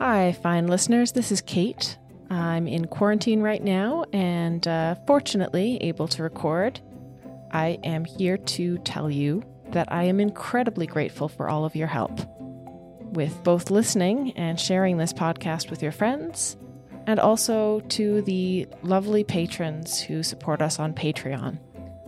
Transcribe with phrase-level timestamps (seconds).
[0.00, 1.12] Hi, fine listeners.
[1.12, 1.98] This is Kate.
[2.30, 6.80] I'm in quarantine right now and uh, fortunately able to record.
[7.52, 9.42] I am here to tell you
[9.72, 12.18] that I am incredibly grateful for all of your help
[13.12, 16.56] with both listening and sharing this podcast with your friends,
[17.06, 21.58] and also to the lovely patrons who support us on Patreon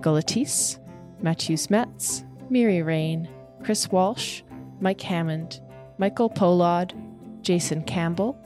[0.01, 0.79] Galatis,
[1.21, 3.29] Matthew Metz, Miri Rain,
[3.63, 4.41] Chris Walsh,
[4.81, 5.61] Mike Hammond,
[5.99, 6.95] Michael Polod,
[7.43, 8.39] Jason Campbell,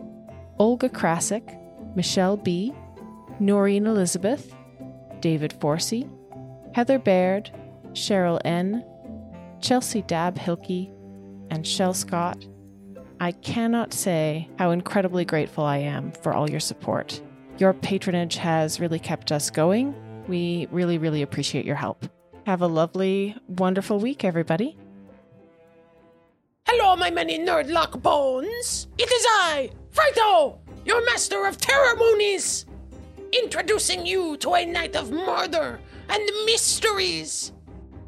[0.59, 1.57] Olga Krasik,
[1.95, 2.73] Michelle B.,
[3.39, 4.55] Noreen Elizabeth,
[5.21, 6.09] David Forsey,
[6.75, 7.51] Heather Baird,
[7.93, 8.85] Cheryl N.,
[9.61, 10.91] Chelsea Dab Hilke,
[11.51, 12.45] and Shell Scott.
[13.21, 17.21] I cannot say how incredibly grateful I am for all your support.
[17.59, 19.95] Your patronage has really kept us going.
[20.29, 22.07] We really, really appreciate your help.
[22.45, 24.77] Have a lovely, wonderful week, everybody.
[26.69, 28.89] Hello, my many nerdlock bones.
[28.99, 32.67] It is I, Frito, your master of ceremonies,
[33.41, 37.53] introducing you to a night of murder and mysteries.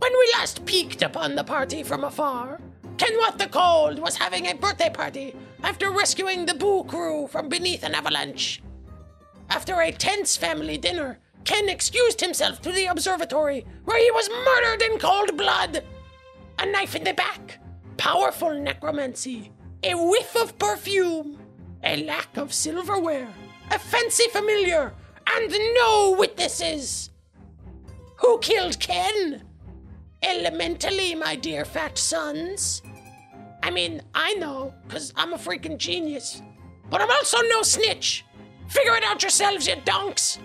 [0.01, 2.61] When we last peeked upon the party from afar,
[2.97, 7.85] Kenwath the Cold was having a birthday party after rescuing the Boo crew from beneath
[7.85, 8.61] an avalanche.
[9.51, 14.83] After a tense family dinner, Ken excused himself to the observatory where he was murdered
[14.83, 15.85] in cold blood.
[16.59, 17.61] A knife in the back,
[17.99, 21.39] powerful necromancy, a whiff of perfume,
[21.85, 23.29] a lack of silverware,
[23.71, 24.95] a fancy familiar,
[25.27, 27.11] and no witnesses.
[28.17, 29.43] Who killed Ken?
[30.23, 32.83] Elementally, my dear fat sons.
[33.63, 36.43] I mean, I know, because I'm a freaking genius.
[36.91, 38.25] But I'm also no snitch.
[38.69, 40.39] Figure it out yourselves, you donks.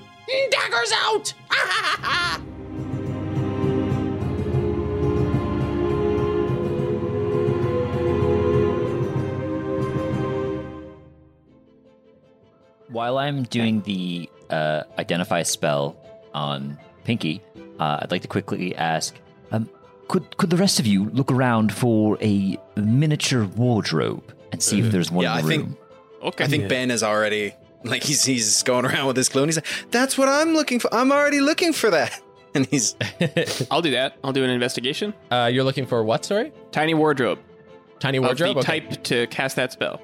[0.52, 1.34] Daggers out!
[12.94, 15.98] While I'm doing the uh, identify spell
[16.34, 17.42] on Pinky,
[17.80, 19.16] uh, I'd like to quickly ask:
[19.52, 19.70] um,
[20.08, 24.92] Could could the rest of you look around for a miniature wardrobe and see if
[24.92, 25.78] there's one yeah, in I the think-
[26.24, 26.46] Okay.
[26.46, 27.54] I think Ben is already
[27.84, 30.80] like he's he's going around with his clue and he's like, That's what I'm looking
[30.80, 30.94] for.
[30.94, 32.18] I'm already looking for that.
[32.56, 32.96] And he's
[33.72, 34.16] I'll do that.
[34.24, 35.16] I'll do an investigation.
[35.32, 36.24] Uh, you're looking for what?
[36.24, 37.40] Sorry, Tiny wardrobe.
[38.00, 38.54] tiny Of wardrobe.
[38.54, 38.80] the Okay.
[38.82, 40.00] type to cast that spell.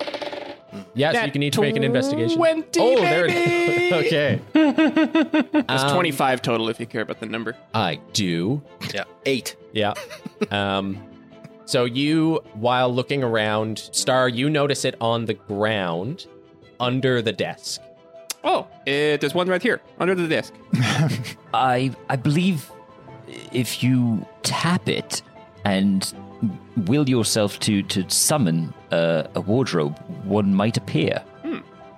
[0.93, 2.37] Yeah, so you can need to make an investigation.
[2.37, 3.93] 20, oh, there it is.
[4.05, 4.39] okay.
[4.53, 7.55] It's Um, 25 total if you care about the number.
[7.73, 8.61] I do.
[8.93, 9.55] yeah, eight.
[9.73, 9.93] Yeah.
[10.51, 11.01] um,
[11.65, 16.25] so you, while looking around, Star, you notice it on the ground
[16.79, 17.81] under the desk.
[18.43, 20.53] Oh, it, there's one right here under the desk.
[21.53, 22.71] I I believe
[23.51, 25.21] if you tap it
[25.65, 26.11] and
[26.85, 31.23] will yourself to to summon uh, a wardrobe, one might appear.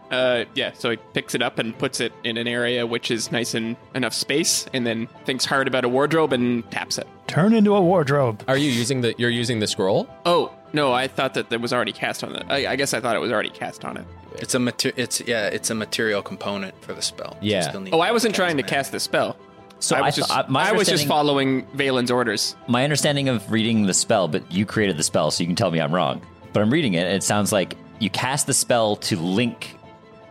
[0.10, 3.32] Uh, yeah, so he picks it up and puts it in an area which is
[3.32, 7.08] nice and enough space, and then thinks hard about a wardrobe and taps it.
[7.28, 8.44] Turn into a wardrobe.
[8.50, 9.16] Are you using the?
[9.18, 10.10] You're using the scroll.
[10.26, 12.44] Oh no, I thought that it was already cast on it.
[12.50, 14.06] I, I guess I thought it was already cast on it.
[14.36, 17.38] It's a mater- it's yeah, it's a material component for the spell.
[17.40, 17.62] You Yeah.
[17.62, 19.38] still need Oh, I wasn't trying to cast the spell.
[19.82, 22.56] So I I, was th- just, I- my I was just following Valen's orders.
[22.68, 25.72] my understanding of reading the spell, but you created the spell, so you can tell
[25.72, 26.22] me I'm wrong.
[26.54, 29.76] But I'm reading it, and it sounds like you cast the spell to link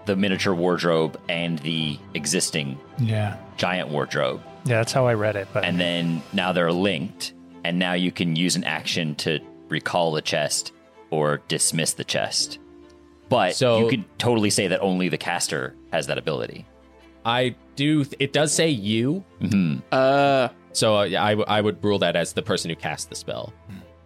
[0.07, 3.37] the miniature wardrobe and the existing Yeah.
[3.59, 4.41] giant wardrobe.
[4.65, 5.49] Yeah, that's how I read it.
[5.53, 7.33] But And then now they're linked,
[7.65, 10.73] and now you can use an action to recall the chest
[11.11, 12.59] or dismiss the chest.
[13.29, 16.67] But So- you could totally say that only the caster has that ability.
[17.25, 18.05] I do.
[18.19, 19.25] It does say you.
[19.93, 23.09] Uh, So uh, yeah, I, w- I would rule that as the person who cast
[23.11, 23.53] the spell.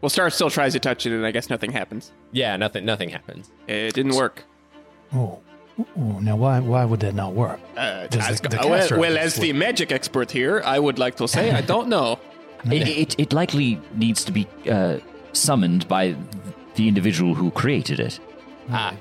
[0.01, 2.13] well, Star still tries to touch it, and I guess nothing happens.
[2.33, 2.85] Yeah, nothing.
[2.85, 3.51] Nothing happens.
[3.69, 4.45] It didn't work.
[5.13, 5.41] oh,
[5.79, 7.61] oh, now why why would that not work?
[7.77, 11.17] Uh, Does as- the- the well, well, as the magic expert here, I would like
[11.17, 12.19] to say I don't know.
[12.73, 14.97] It, it, it likely needs to be uh,
[15.35, 16.17] summoned by
[16.77, 18.19] the individual who created it.
[18.71, 18.95] Ah,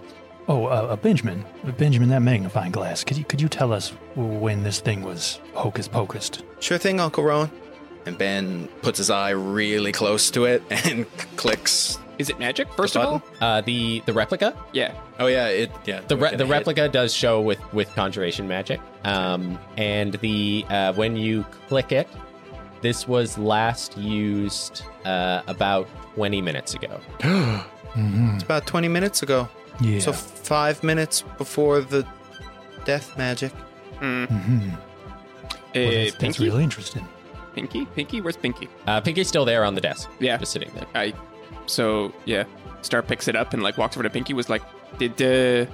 [0.47, 1.45] Oh, uh, uh, Benjamin,
[1.77, 3.03] Benjamin, that magnifying glass.
[3.03, 6.43] Could you could you tell us when this thing was hocus pocused?
[6.59, 7.49] Sure thing, Uncle Rowan.
[8.05, 11.05] And Ben puts his eye really close to it and
[11.37, 11.97] clicks.
[12.19, 12.71] Is it magic?
[12.73, 14.53] First of all, uh, the the replica.
[14.73, 14.93] yeah.
[15.17, 16.01] Oh yeah, it yeah.
[16.01, 16.51] The re- the hit.
[16.51, 18.81] replica does show with with conjuration magic.
[19.05, 22.07] Um, and the uh, when you click it,
[22.81, 26.99] this was last used uh, about twenty minutes ago.
[27.95, 29.47] It's about twenty minutes ago.
[29.81, 29.99] Yeah.
[29.99, 32.05] So five minutes before the
[32.85, 33.51] death magic.
[33.99, 34.73] Mhm.
[34.73, 34.77] Uh,
[35.75, 37.07] Well, that's, that's really interesting.
[37.55, 37.85] Pinky?
[37.95, 38.21] Pinky?
[38.21, 38.67] Where's Pinky?
[38.87, 40.09] Uh, Pinky's still there on the desk.
[40.19, 40.37] Yeah.
[40.37, 40.85] just sitting there.
[40.95, 41.13] I.
[41.65, 42.43] So yeah,
[42.81, 44.33] Star picks it up and like walks over to Pinky.
[44.33, 44.63] Was like,
[44.97, 45.65] Did uh,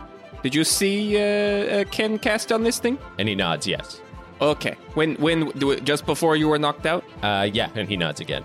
[0.44, 2.98] did you see uh, uh, Ken cast on this thing?
[3.18, 4.02] And he nods, yes.
[4.42, 4.76] Okay.
[4.94, 5.52] When when
[5.84, 7.04] just before you were knocked out?
[7.24, 8.44] Uh, yeah, and he nods again.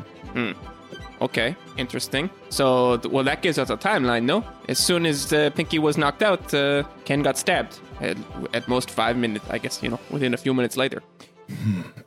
[1.24, 2.28] Okay, interesting.
[2.50, 4.44] So, well, that gives us a timeline, no?
[4.68, 7.78] As soon as uh, Pinky was knocked out, uh, Ken got stabbed.
[8.00, 8.18] At,
[8.52, 11.02] at most five minutes, I guess, you know, within a few minutes later.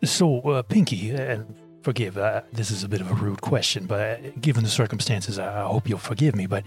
[0.03, 4.01] So, uh, Pinky, and forgive, uh, this is a bit of a rude question, but
[4.01, 6.45] uh, given the circumstances, I, I hope you'll forgive me.
[6.45, 6.63] But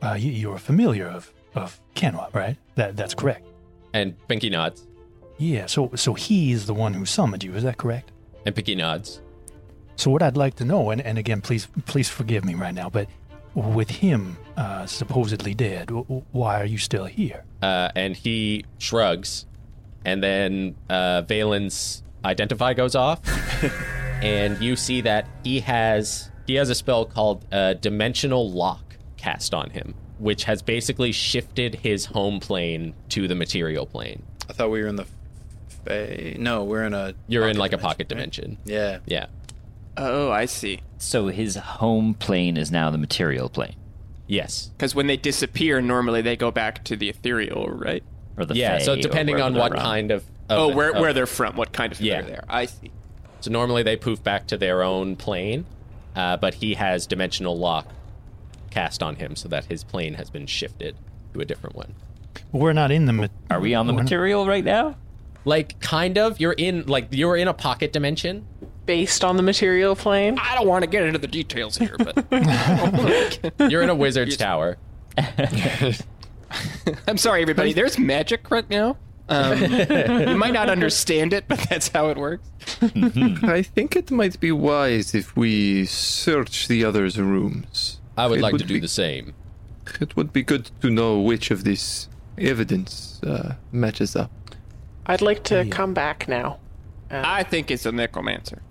[0.00, 2.56] uh, you, you're familiar of of Kenwa, right?
[2.76, 3.46] That that's correct.
[3.92, 4.86] And Pinky nods.
[5.36, 5.66] Yeah.
[5.66, 7.54] So so he is the one who summoned you.
[7.54, 8.10] Is that correct?
[8.46, 9.20] And Pinky nods.
[9.96, 12.90] So what I'd like to know, and, and again, please please forgive me right now,
[12.90, 13.08] but
[13.54, 17.44] with him uh, supposedly dead, w- w- why are you still here?
[17.60, 19.46] Uh, and he shrugs.
[20.04, 23.20] And then uh, Valen's identify goes off.
[24.22, 29.54] and you see that he has he has a spell called uh, Dimensional Lock cast
[29.54, 34.22] on him, which has basically shifted his home plane to the material plane.
[34.48, 35.06] I thought we were in the.
[35.84, 37.14] Fa- no, we're in a.
[37.28, 38.08] You're in pocket like a pocket right?
[38.08, 38.58] dimension.
[38.64, 38.98] Yeah.
[39.06, 39.26] Yeah.
[39.96, 40.80] Oh, I see.
[40.98, 43.76] So his home plane is now the material plane,
[44.26, 44.70] Yes.
[44.76, 48.02] Because when they disappear, normally they go back to the ethereal, right?
[48.38, 48.78] or the yeah.
[48.78, 49.80] Fae, So depending on what from.
[49.80, 52.22] kind of, of oh, where, of- where they're from, what kind of Yeah.
[52.22, 52.44] they're there.
[52.48, 52.90] I see.
[53.40, 55.66] So normally they poof back to their own plane,
[56.16, 57.86] uh, but he has dimensional lock
[58.70, 60.96] cast on him so that his plane has been shifted
[61.34, 61.94] to a different one.
[62.52, 63.12] We're not in the.
[63.12, 64.96] Ma- Are we on the material right now?
[65.44, 68.46] Like kind of, you're in like you're in a pocket dimension.
[68.86, 70.38] Based on the material plane.
[70.40, 72.16] I don't want to get into the details here, but
[73.70, 74.76] You're in a wizard's tower.
[77.08, 77.72] I'm sorry, everybody.
[77.72, 78.96] There's magic right now.
[79.28, 82.46] Um, you might not understand it, but that's how it works.
[82.82, 88.00] I think it might be wise if we search the others' rooms.
[88.18, 89.32] I would It like would to do be- the same.
[90.00, 94.30] It would be good to know which of this evidence uh, matches up.
[95.06, 96.58] I'd like to come back now.
[97.10, 98.62] I think it's a necromancer.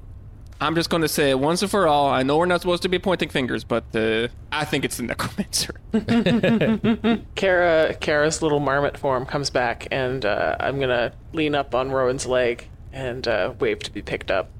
[0.61, 2.07] I'm just going to say it once and for all.
[2.07, 5.03] I know we're not supposed to be pointing fingers, but uh, I think it's the
[5.03, 5.73] necromancer.
[7.35, 12.27] Kara, Kara's little marmot form comes back, and uh, I'm gonna lean up on Rowan's
[12.27, 14.51] leg and uh, wave to be picked up.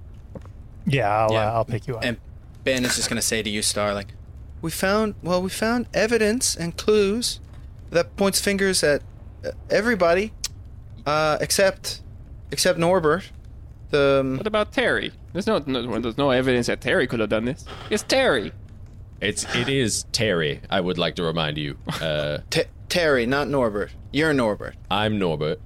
[0.87, 1.51] yeah, I'll Yeah.
[1.51, 2.03] Uh, I'll pick you up.
[2.03, 2.17] And
[2.63, 4.07] Ben is just gonna say to you, Star, like,
[4.59, 5.13] we found.
[5.21, 7.39] Well, we found evidence and clues
[7.91, 9.03] that points fingers at
[9.45, 10.33] uh, everybody,
[11.05, 12.01] uh, except
[12.51, 13.29] except Norbert.
[13.91, 15.11] The um, what about Terry?
[15.33, 17.65] There's no, no there's no evidence that Terry could have done this.
[17.89, 18.51] It's Terry.
[19.21, 20.61] It's it is Terry.
[20.69, 21.77] I would like to remind you.
[22.01, 23.91] Uh, T- Terry, not Norbert.
[24.11, 24.75] You're Norbert.
[24.89, 25.59] I'm Norbert.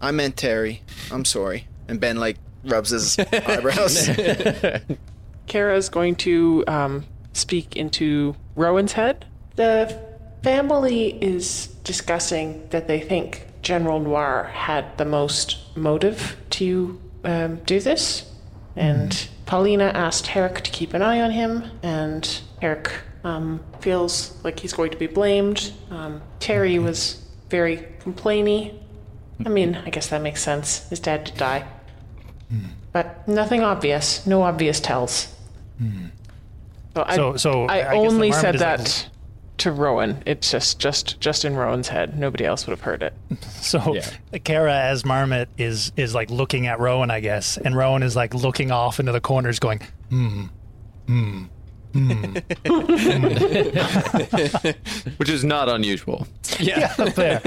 [0.00, 0.82] I meant Terry.
[1.10, 1.66] I'm sorry.
[1.88, 4.08] And Ben like rubs his eyebrows.
[5.46, 9.26] Kara's going to um, speak into Rowan's head.
[9.56, 9.98] The
[10.42, 17.80] family is discussing that they think General Noir had the most motive to um, do
[17.80, 18.28] this.
[18.76, 22.90] And Paulina asked Herrick to keep an eye on him, and Herrick
[23.22, 25.72] um, feels like he's going to be blamed.
[25.90, 28.78] Um, Terry was very complainy.
[29.44, 30.88] I mean, I guess that makes sense.
[30.88, 31.66] His dad did die.
[32.92, 34.26] But nothing obvious.
[34.26, 35.34] No obvious tells.
[36.94, 39.08] So, I, So- so I, I only said that
[39.62, 40.22] to Rowan.
[40.26, 42.18] It's just just just in Rowan's head.
[42.18, 43.14] Nobody else would have heard it.
[43.62, 44.38] So Yeah.
[44.42, 48.34] Kara as Marmot is is like looking at Rowan, I guess, and Rowan is like
[48.34, 50.46] looking off into the corners, going, "Hmm,
[51.06, 51.44] hmm,
[51.92, 52.34] hmm."
[55.16, 56.26] Which is not unusual.
[56.58, 56.88] Yeah.
[56.88, 57.38] Fair,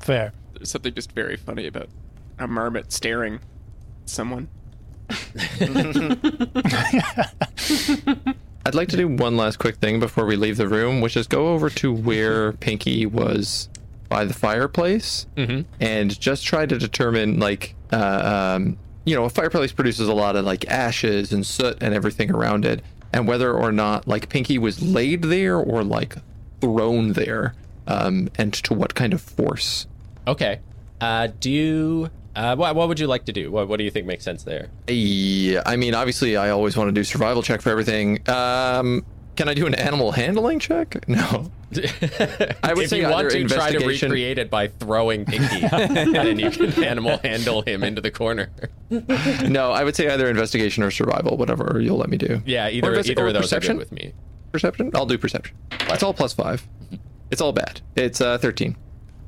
[0.00, 0.32] fair.
[0.54, 1.90] There's something just very funny about
[2.38, 3.40] a marmot staring at
[4.06, 4.48] someone.
[8.66, 11.28] I'd like to do one last quick thing before we leave the room, which is
[11.28, 13.68] go over to where Pinky was
[14.08, 15.26] by the fireplace
[15.80, 20.34] and just try to determine, like, uh, um, you know, a fireplace produces a lot
[20.34, 22.82] of like ashes and soot and everything around it,
[23.12, 26.16] and whether or not like Pinky was laid there or like
[26.60, 27.54] thrown there,
[27.86, 29.86] um, and to what kind of force.
[30.26, 30.58] Okay.
[31.00, 32.10] Uh, do?
[32.36, 33.50] Uh, what, what would you like to do?
[33.50, 34.68] What, what do you think makes sense there?
[34.88, 38.28] Yeah, I mean, obviously, I always want to do survival check for everything.
[38.28, 41.04] Um, can I do an animal handling check?
[41.08, 41.50] No.
[42.62, 46.14] I would if say you want to try to recreate it by throwing Pinky, and
[46.14, 48.50] then you can animal handle him into the corner.
[48.88, 52.40] No, I would say either investigation or survival, whatever you'll let me do.
[52.46, 53.72] Yeah, either investi- either of those perception?
[53.72, 54.12] are good with me.
[54.52, 54.92] Perception?
[54.94, 55.56] I'll do perception.
[55.88, 56.66] It's all plus five.
[57.32, 57.80] It's all bad.
[57.96, 58.76] It's uh, 13.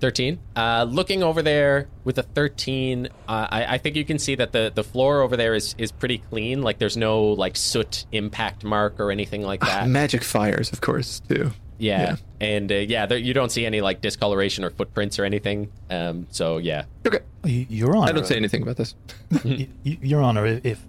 [0.00, 0.38] 13.
[0.56, 4.52] Uh, looking over there with a 13, uh, I, I think you can see that
[4.52, 6.62] the, the floor over there is, is pretty clean.
[6.62, 9.88] Like there's no like soot impact mark or anything like that.
[9.88, 11.50] Magic fires, of course, too.
[11.80, 15.70] Yeah, and uh, yeah, there, you don't see any like discoloration or footprints or anything.
[15.88, 17.20] Um, so yeah, Okay.
[17.44, 18.96] Y- Your Honor, I don't say anything about this.
[19.44, 20.84] y- y- Your Honor, if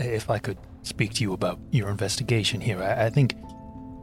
[0.00, 3.36] if I could speak to you about your investigation here, I, I think,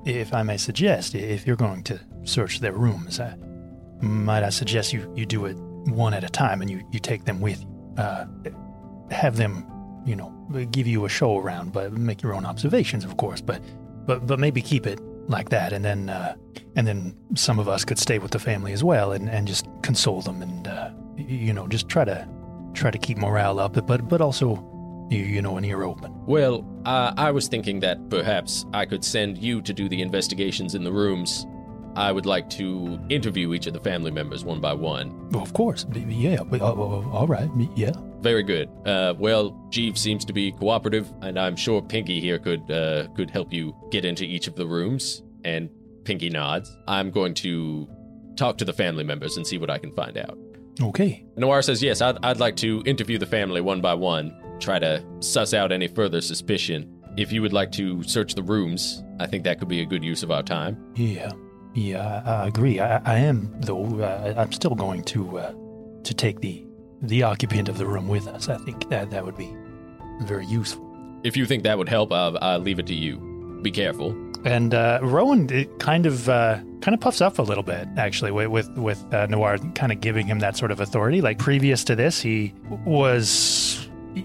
[0.05, 3.35] if I may suggest, if you're going to search their rooms, I,
[4.01, 7.25] might I suggest you, you do it one at a time and you, you take
[7.25, 7.95] them with you.
[7.97, 8.25] Uh,
[9.11, 9.65] have them,
[10.05, 10.33] you know,
[10.71, 13.41] give you a show around, but make your own observations, of course.
[13.41, 13.61] But
[14.05, 16.35] but but maybe keep it like that, and then uh,
[16.75, 19.67] and then some of us could stay with the family as well, and, and just
[19.81, 22.27] console them, and uh, you know, just try to
[22.73, 26.13] try to keep morale up, but but also, you, you know, an ear open.
[26.25, 30.75] Well, uh, I was thinking that perhaps I could send you to do the investigations
[30.75, 31.45] in the rooms.
[31.99, 35.29] I would like to interview each of the family members one by one.
[35.31, 36.43] Well, of course, yeah.
[36.43, 37.91] but, uh, uh, all right, yeah.
[38.21, 38.69] Very good.
[38.85, 43.29] Uh, well, Jeeves seems to be cooperative, and I'm sure Pinky here could uh, could
[43.29, 45.23] help you get into each of the rooms.
[45.43, 45.69] And
[46.05, 46.75] Pinky nods.
[46.87, 47.87] I'm going to
[48.35, 50.37] talk to the family members and see what I can find out.
[50.81, 51.25] Okay.
[51.35, 55.03] Noir says, Yes, I'd, I'd like to interview the family one by one, try to
[55.19, 56.95] suss out any further suspicion.
[57.17, 60.03] If you would like to search the rooms, I think that could be a good
[60.03, 60.93] use of our time.
[60.95, 61.31] Yeah,
[61.79, 62.79] yeah, I, I agree.
[62.79, 64.01] I, I am, though.
[64.01, 65.53] Uh, I'm still going to uh,
[66.03, 66.65] to take the
[67.01, 68.49] the occupant of the room with us.
[68.49, 69.55] I think that that would be
[70.23, 70.85] very useful.
[71.23, 73.59] If you think that would help, I'll, I'll leave it to you.
[73.61, 74.15] Be careful.
[74.45, 78.31] And uh, Rowan it kind of uh, kind of puffs up a little bit, actually,
[78.31, 81.21] with with, with uh, Noir kind of giving him that sort of authority.
[81.21, 82.53] Like previous to this, he
[82.85, 83.68] was.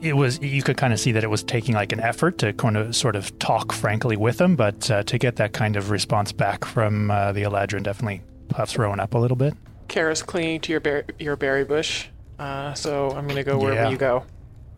[0.02, 2.52] It was you could kind of see that it was taking like an effort to
[2.52, 5.90] kind of sort of talk frankly with him, but uh, to get that kind of
[5.90, 9.54] response back from uh, the Eladrin definitely puffs Rowan up a little bit.
[9.88, 12.06] Kara's clinging to your ber- your berry bush,
[12.38, 13.90] uh, so I'm gonna go wherever Yeah.
[13.90, 14.24] you go.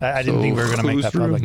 [0.01, 1.43] I, I didn't think we were going to make whose that public.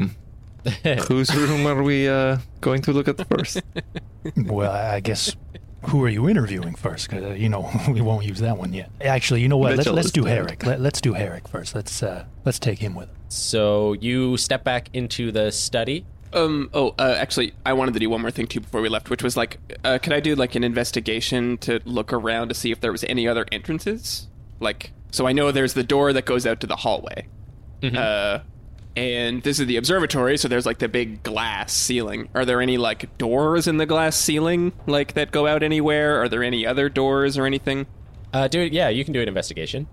[1.08, 3.62] Whose room are we uh, going to look at first?
[4.36, 5.34] Well, I guess
[5.86, 7.08] who are you interviewing first?
[7.08, 8.90] 'Cause, uh, you know we won't use that one yet.
[9.00, 9.70] Actually, you know what?
[9.70, 10.30] Let's, Mitchell let's do dead.
[10.30, 10.64] Herrick.
[10.66, 11.74] Let, let's do Herrick first.
[11.74, 13.16] Let's uh, let's take him with us.
[13.28, 16.06] So you step back into the study.
[16.32, 16.70] Um.
[16.72, 16.94] Oh.
[16.98, 19.36] Uh, actually, I wanted to do one more thing too before we left, which was
[19.36, 22.92] like, uh, could I do like an investigation to look around to see if there
[22.92, 24.28] was any other entrances?
[24.60, 27.26] Like, so I know there's the door that goes out to the hallway.
[27.82, 28.38] Uh,
[28.96, 32.28] and this is the observatory, so there's like the big glass ceiling.
[32.34, 36.22] Are there any like doors in the glass ceiling like that go out anywhere?
[36.22, 37.86] Are there any other doors or anything?
[38.32, 38.72] Uh, do it.
[38.72, 39.86] Yeah, you can do an investigation.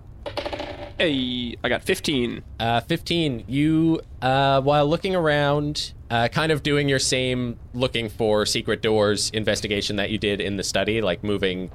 [0.98, 2.42] Hey, I got 15.
[2.58, 3.44] Uh, 15.
[3.48, 9.30] You, uh, while looking around, uh, kind of doing your same looking for secret doors
[9.30, 11.70] investigation that you did in the study, like moving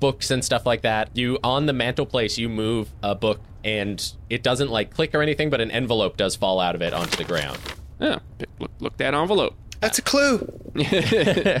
[0.00, 1.16] books and stuff like that.
[1.16, 5.50] You, on the mantelpiece, you move a book and it doesn't like click or anything,
[5.50, 7.58] but an envelope does fall out of it onto the ground.
[8.00, 8.18] Oh,
[8.60, 9.54] look, look that envelope.
[9.80, 10.46] That's a clue.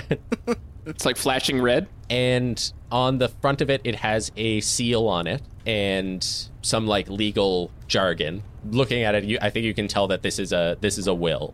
[0.86, 1.88] It's like flashing red.
[2.08, 6.24] and on the front of it it has a seal on it and
[6.62, 10.38] some like legal jargon looking at it you, i think you can tell that this
[10.38, 11.52] is a this is a will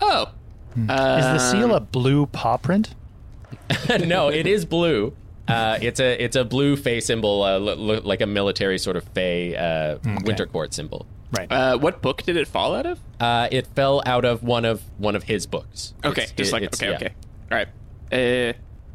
[0.00, 0.30] Oh.
[0.74, 0.82] Hmm.
[0.82, 2.94] Is the seal um, a blue paw print?
[4.06, 5.12] no it is blue
[5.48, 8.96] uh, it's a it's a blue fey symbol uh, lo- lo- like a military sort
[8.96, 11.50] of fey uh, winter court symbol Right.
[11.50, 13.00] Uh, what book did it fall out of?
[13.20, 16.52] uh, it fell out of one of one of his books Okay, It's- just it-
[16.52, 16.96] like okay, yeah.
[16.96, 17.14] okay.
[17.50, 17.68] All right.
[18.12, 18.52] Uh,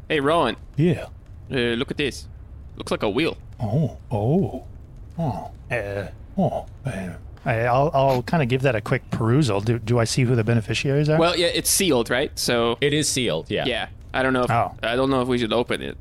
[0.08, 1.06] hey, Rowan, yeah.
[1.50, 2.26] uh, look at this.
[2.76, 3.36] Looks like a wheel.
[3.60, 3.98] Oh.
[4.10, 4.64] Oh.
[5.18, 5.50] Oh.
[5.70, 6.66] Uh, oh.
[6.86, 7.10] Uh,
[7.44, 9.60] I- I'll I'll kind of give that a quick perusal.
[9.60, 11.18] Do, do I see who the beneficiaries are?
[11.18, 12.30] Well, yeah, it's sealed, right?
[12.38, 14.44] So it is sealed yeah yeah, I don't know.
[14.44, 14.74] If, Oh.
[14.82, 15.98] I don't know if we should open it.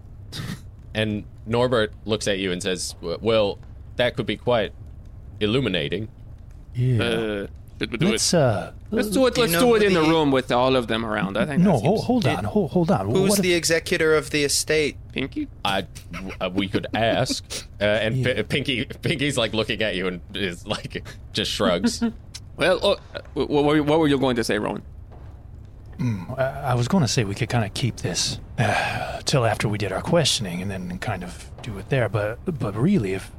[0.93, 3.57] And norbert looks at you and says well
[3.95, 4.73] that could be quite
[5.39, 6.07] illuminating
[6.75, 7.03] yeah.
[7.03, 7.47] Uh,
[7.79, 8.37] should do let's it?
[8.39, 8.71] uh.
[8.91, 9.35] Let's do it.
[9.37, 11.35] Let's know do it in the the- room with all of them around.
[11.37, 11.63] I think.
[11.63, 13.09] No, that hold, seems- hold on, hold, hold on.
[13.09, 14.97] Who's What if- the executor of the estate?
[15.11, 15.47] Pinky.
[15.65, 15.87] I,
[16.39, 17.43] uh, we could ask.
[17.81, 22.03] Uh, and P- Pinky, Pinky's like looking at you and is like just shrugs.
[22.57, 24.83] Well, oh, uh, what, were- what were you going to say, Rowan?
[26.37, 29.67] I I was going to say we could kind of keep this uh, till after
[29.69, 32.09] we did our questioning, and then kind of do it there.
[32.09, 33.31] But but really, if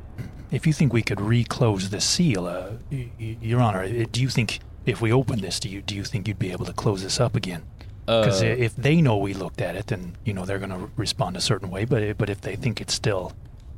[0.51, 4.21] if you think we could reclose the seal, uh, y- y- Your Honor, uh, do
[4.21, 6.73] you think if we open this, do you do you think you'd be able to
[6.73, 7.63] close this up again?
[8.07, 10.91] Because Uh, if they know we looked at it, then you know they're going to
[10.97, 11.85] respond a certain way.
[11.85, 13.33] But but if they think it's still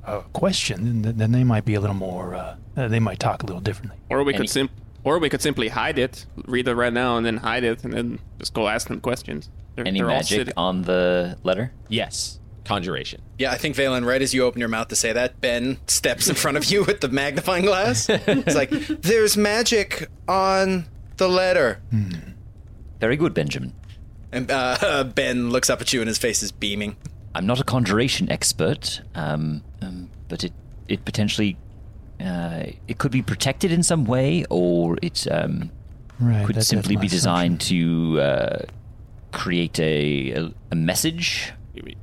[0.06, 2.34] a question, then, then they might be a little more.
[2.34, 3.96] Uh, they might talk a little differently.
[4.10, 4.68] Or we Any- could sim-
[5.04, 7.92] or we could simply hide it, read it right now, and then hide it, and
[7.92, 9.48] then just go ask them questions.
[9.76, 11.72] They're, Any they're magic sitting- on the letter?
[11.88, 13.20] yes, conjuration.
[13.38, 16.28] Yeah, I think Valen, right as you open your mouth to say that, Ben steps
[16.28, 18.08] in front of you with the magnifying glass.
[18.08, 20.86] It's like, there's magic on
[21.18, 21.82] the letter.
[23.00, 23.74] Very good, Benjamin.
[24.32, 26.96] And uh, Ben looks up at you and his face is beaming.
[27.34, 30.52] I'm not a conjuration expert, um, um, but it
[30.86, 31.56] it potentially
[32.20, 35.70] uh, it could be protected in some way, or it um,
[36.20, 36.46] Right.
[36.46, 38.58] could simply be designed to uh,
[39.32, 41.52] create a, a a message.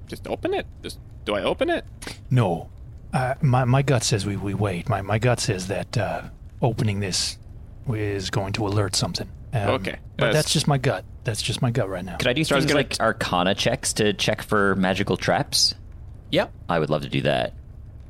[0.07, 0.67] Just open it.
[0.83, 1.85] Just do I open it?
[2.29, 2.69] No.
[3.13, 4.89] Uh, my, my gut says we, we wait.
[4.89, 6.23] My, my gut says that uh,
[6.61, 7.37] opening this
[7.89, 9.29] is going to alert something.
[9.53, 9.97] Um, Okay.
[10.17, 11.03] But Uh, that's just my gut.
[11.23, 12.17] That's just my gut right now.
[12.17, 15.75] Could I do So I things gonna- like Arcana checks to check for magical traps?
[16.31, 17.53] Yep, I would love to do that.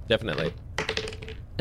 [0.08, 0.53] definitely.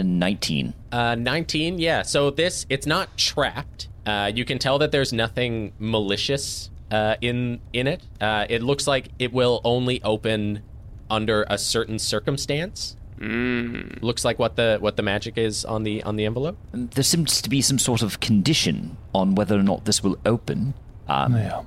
[0.00, 0.74] A Nineteen.
[0.90, 2.02] Uh, 19, yeah.
[2.02, 3.88] So this, it's not trapped.
[4.06, 8.02] Uh, you can tell that there's nothing malicious uh, in in it.
[8.20, 10.62] Uh, it looks like it will only open
[11.10, 12.96] under a certain circumstance.
[13.18, 14.02] Mm.
[14.02, 16.56] Looks like what the what the magic is on the on the envelope.
[16.72, 20.74] There seems to be some sort of condition on whether or not this will open.
[21.06, 21.62] Um, yeah.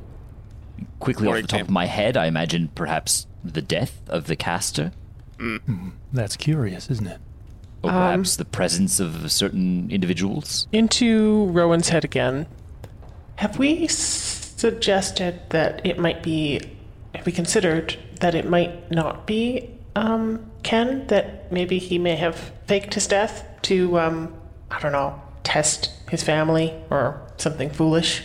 [0.99, 4.35] quickly For off the top of my head, I imagine perhaps the death of the
[4.35, 4.93] caster,
[6.11, 7.19] That's curious, isn't it?
[7.83, 10.67] Or perhaps the presence of certain individuals.
[10.71, 12.47] Into Rowan's head again.
[13.35, 16.61] Have we suggested that it might be?
[17.15, 21.05] Have we considered that it might not be um, Ken?
[21.07, 24.33] That maybe he may have faked his death to, um,
[24.71, 28.23] I don't know, test his family or something foolish.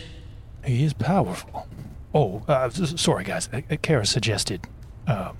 [0.63, 1.67] He is powerful.
[2.13, 3.49] Oh, uh, sorry, guys.
[3.53, 4.67] Uh, uh, Kara suggested.
[5.07, 5.33] Uh,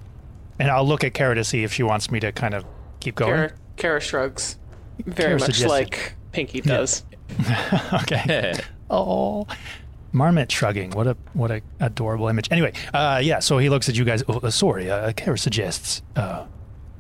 [0.60, 2.66] and I'll look at Kara to see if she wants me to kind of
[3.00, 3.32] keep going.
[3.32, 4.58] Kara, Kara shrugs,
[5.06, 5.70] very Kara much suggested.
[5.70, 7.04] like Pinky does.
[8.04, 8.54] okay.
[8.90, 9.48] oh,
[10.12, 10.92] Marmot shrugging.
[10.92, 12.48] What a what a adorable image.
[12.52, 13.40] Anyway, uh, yeah.
[13.40, 14.24] So he looks at you guys.
[14.28, 16.46] Oh, uh, sorry, uh, Kara suggests uh,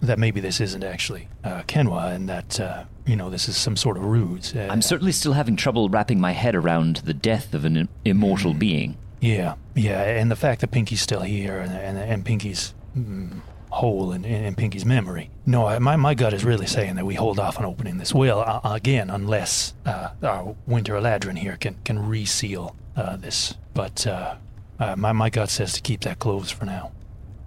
[0.01, 3.75] that maybe this isn't actually uh, Kenwa, and that uh, you know this is some
[3.75, 4.55] sort of ruse.
[4.55, 7.89] Uh, I'm certainly still having trouble wrapping my head around the death of an im-
[8.05, 8.97] immortal being.
[9.21, 14.11] Yeah, yeah, and the fact that Pinky's still here and and, and Pinky's mm, hole
[14.11, 15.29] in, in Pinky's memory.
[15.45, 18.13] No, I, my my gut is really saying that we hold off on opening this
[18.13, 23.55] will uh, again, unless uh, our Winter Eladrin here can can reseal uh, this.
[23.73, 24.35] But uh,
[24.79, 26.91] uh, my my gut says to keep that closed for now.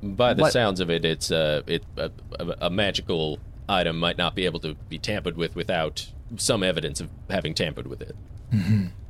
[0.03, 4.19] By the What- sounds of it, it's uh, it a, a, a magical item might
[4.19, 8.17] not be able to be tampered with without some evidence of having tampered with it.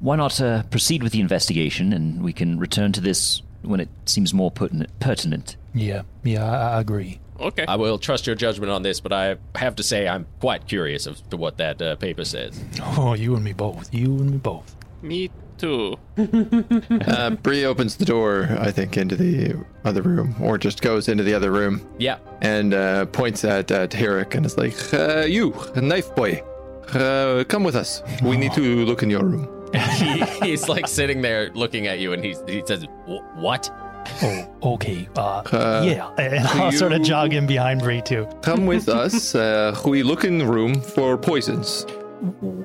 [0.00, 3.88] Why not uh, proceed with the investigation, and we can return to this when it
[4.06, 4.90] seems more pertinent.
[5.00, 5.56] pertinent.
[5.74, 7.20] Yeah, yeah, I, I agree.
[7.40, 7.64] Okay.
[7.66, 11.06] I will trust your judgment on this, but I have to say I'm quite curious
[11.06, 12.62] as to what that uh, paper says.
[12.82, 13.92] Oh, you and me both.
[13.92, 14.76] You and me both.
[15.02, 15.96] Me too.
[17.06, 21.24] Uh, Bree opens the door, I think, into the other room, or just goes into
[21.24, 25.54] the other room Yeah, and uh, points at, at Herrick and is like, uh, You,
[25.76, 26.42] knife boy,
[26.94, 28.02] uh, come with us.
[28.22, 29.48] We need to look in your room.
[29.96, 32.86] he, he's like sitting there looking at you, and he's, he says,
[33.34, 33.70] "What?"
[34.22, 35.08] Oh, okay.
[35.16, 38.26] Uh, Uh, yeah, and I'll sort of jog in behind Bree too.
[38.42, 39.34] Come with us.
[39.34, 41.86] Uh, we look in the room for poisons.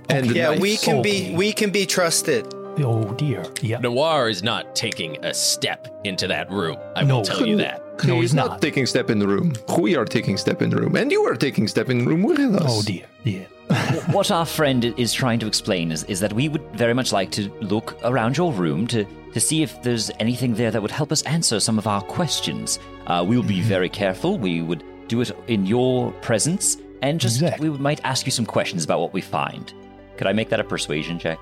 [0.09, 0.61] And Yeah, knives.
[0.61, 1.29] we can Okay.
[1.31, 2.53] be we can be trusted.
[2.79, 3.43] Oh dear.
[3.61, 3.79] Yeah.
[3.79, 6.77] Noir is not taking a step into that room.
[6.95, 7.23] I will No.
[7.23, 7.81] tell you that.
[8.05, 8.47] No, he's he's not.
[8.47, 8.61] not.
[8.61, 9.53] taking step in the room.
[9.79, 12.23] We are taking step in the room, and you are taking step in the room
[12.23, 12.63] with us.
[12.65, 13.05] Oh dear.
[13.23, 13.47] dear.
[14.11, 17.31] what our friend is trying to explain is, is that we would very much like
[17.31, 21.11] to look around your room to, to see if there's anything there that would help
[21.11, 22.79] us answer some of our questions.
[23.07, 24.37] Uh, we'll be very careful.
[24.37, 27.69] We would do it in your presence, and just Exactly.
[27.69, 29.73] we might ask you some questions about what we find.
[30.17, 31.37] Could I make that a persuasion check?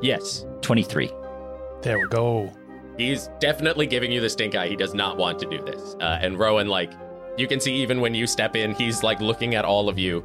[0.00, 1.10] Yes, 23.
[1.82, 2.52] There we go.
[2.98, 4.66] He's definitely giving you the stink eye.
[4.68, 5.94] He does not want to do this.
[6.00, 6.92] Uh, and Rowan, like,
[7.36, 10.24] you can see even when you step in, he's like looking at all of you.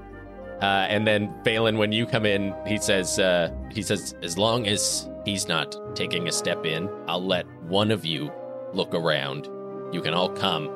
[0.62, 4.66] Uh, and then Valen, when you come in, he says, uh, he says, as long
[4.68, 8.32] as he's not taking a step in, I'll let one of you
[8.74, 9.48] look around.
[9.94, 10.72] You can all come,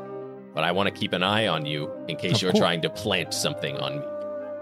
[0.54, 2.62] but I want to keep an eye on you in case Of you're course.
[2.62, 4.06] trying to plant something on me.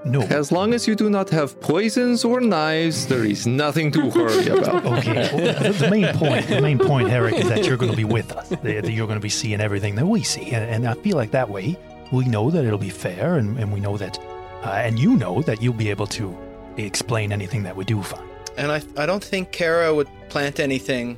[0.06, 0.22] No.
[0.22, 4.48] As long as you do not have poisons or knives, there is nothing to worry
[4.58, 4.86] about.
[4.86, 5.30] Okay.
[5.34, 8.04] well, the, the main point, the main point, Herrick, is that you're going to be
[8.06, 8.50] with us.
[8.50, 11.18] That that you're going to be seeing everything that we see, and, and I feel
[11.18, 11.76] like that way
[12.12, 14.20] we know that it'll be fair, and, and we know that,
[14.64, 16.38] uh, and you know that you'll be able to
[16.78, 18.30] explain anything that we do find.
[18.58, 21.18] And I I don't think Kara would plant anything.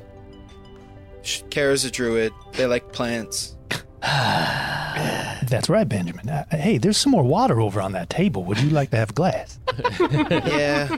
[1.20, 2.32] Sh- Kara's a druid.
[2.54, 3.54] They like plants.
[5.48, 6.28] That's right, Benjamin.
[6.28, 8.44] Uh, hey, there's some more water over on that table.
[8.44, 9.58] Would you like to have a glass?
[10.00, 10.96] Yeah.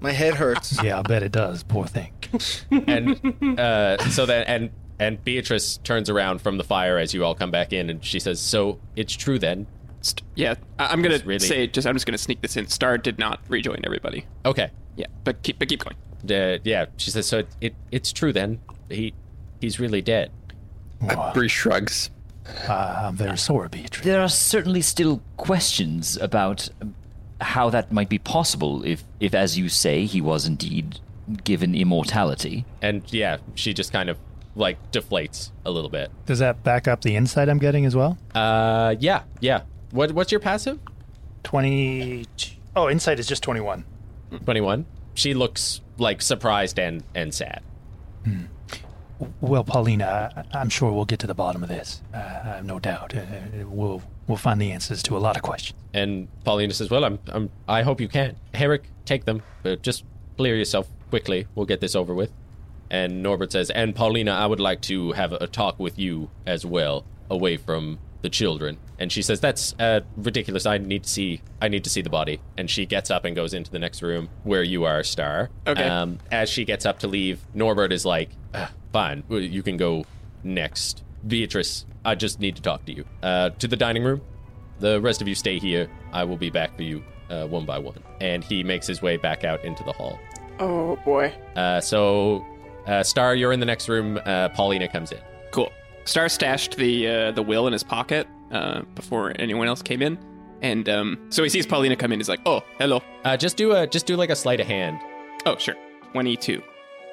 [0.00, 0.82] My head hurts.
[0.82, 1.62] Yeah, I bet it does.
[1.62, 2.12] Poor thing.
[2.70, 7.34] and uh, so then and and Beatrice turns around from the fire as you all
[7.34, 9.66] come back in, and she says, "So it's true then."
[10.00, 12.66] St- yeah, I- I'm gonna It's really- say just I'm just gonna sneak this in.
[12.68, 14.26] Star did not rejoin everybody.
[14.44, 15.96] Okay, Yeah, but keep but keep going.
[16.30, 16.86] uh, yeah.
[16.96, 18.60] She says, "So it, it it's true then.
[18.88, 19.14] He
[19.60, 20.30] he's really dead."
[21.08, 22.10] Uh, Bree shrugs.
[22.68, 24.04] Uh, I'm very sorry, Beatrice.
[24.04, 26.68] There are certainly still questions about
[27.40, 31.00] how that might be possible if, if, as you say, he was indeed
[31.44, 32.64] given immortality.
[32.80, 34.18] And yeah, she just kind of
[34.54, 36.10] like deflates a little bit.
[36.26, 38.18] Does that back up the insight I'm getting as well?
[38.34, 39.62] Uh, yeah, yeah.
[39.90, 40.78] What what's your passive?
[41.44, 42.26] 20.
[42.76, 43.84] Oh, insight is just 21.
[44.44, 44.86] 21.
[45.14, 47.62] She looks like surprised and and sad.
[49.40, 52.02] Well, Paulina, I- I'm sure we'll get to the bottom of this.
[52.14, 52.20] Uh, I
[52.56, 53.14] have no doubt.
[53.14, 53.22] Uh,
[53.66, 55.78] we'll we'll find the answers to a lot of questions.
[55.94, 58.36] And Paulina says, "Well, I'm, I'm I hope you can.
[58.54, 59.42] Herrick, take them.
[59.62, 60.04] But just
[60.36, 61.46] clear yourself quickly.
[61.54, 62.32] We'll get this over with."
[62.90, 66.64] And Norbert says, "And Paulina, I would like to have a talk with you as
[66.66, 70.66] well, away from the children." And she says, "That's uh, ridiculous.
[70.66, 71.40] I need to see.
[71.60, 74.02] I need to see the body." And she gets up and goes into the next
[74.02, 75.50] room where you are, Star.
[75.66, 75.82] Okay.
[75.84, 80.04] Um, as she gets up to leave, Norbert is like, "Ah, "Fine, you can go
[80.44, 83.04] next." Beatrice, I just need to talk to you.
[83.22, 84.20] Uh, to the dining room.
[84.80, 85.88] The rest of you stay here.
[86.12, 88.02] I will be back for you uh, one by one.
[88.20, 90.18] And he makes his way back out into the hall.
[90.58, 91.32] Oh boy.
[91.54, 92.44] Uh, so,
[92.86, 94.18] uh, Star, you're in the next room.
[94.24, 95.18] Uh, Paulina comes in.
[95.52, 95.70] Cool.
[96.04, 100.18] Star stashed the uh, the will in his pocket uh, before anyone else came in,
[100.60, 102.18] and um, so he sees Paulina come in.
[102.18, 103.02] He's like, "Oh, hello.
[103.24, 104.98] Uh, just do a just do like a sleight of hand.
[105.46, 105.76] Oh, sure.
[106.12, 106.62] Twenty-two.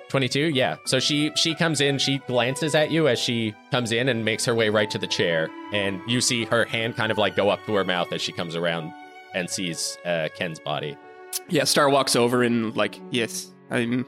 [0.10, 4.10] 22 yeah so she she comes in she glances at you as she comes in
[4.10, 7.18] and makes her way right to the chair and you see her hand kind of
[7.18, 8.92] like go up to her mouth as she comes around
[9.36, 10.98] and sees uh, ken's body
[11.50, 11.64] Yeah.
[11.66, 14.04] Star walks over and like, yes, I'm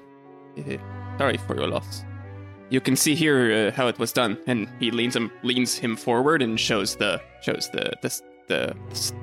[0.58, 0.78] uh,
[1.20, 2.04] sorry for your loss.
[2.72, 5.96] You can see here uh, how it was done, and he leans him leans him
[5.96, 8.10] forward and shows the shows the the
[8.48, 8.76] the,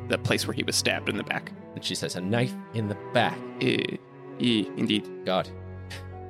[0.09, 1.51] the place where he was stabbed in the back.
[1.75, 3.97] and she says a knife in the back Uh,
[4.41, 5.05] indeed.
[5.27, 5.49] god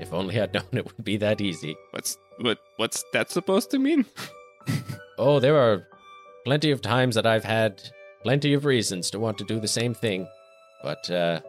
[0.00, 2.58] if only i'd known it would be that easy What's what?
[2.76, 4.04] What's that supposed to mean?
[5.20, 5.84] Oh, there are
[6.44, 7.82] plenty of times that I've had
[8.22, 10.28] plenty of reasons to want to do the same thing.
[10.84, 11.40] But uh,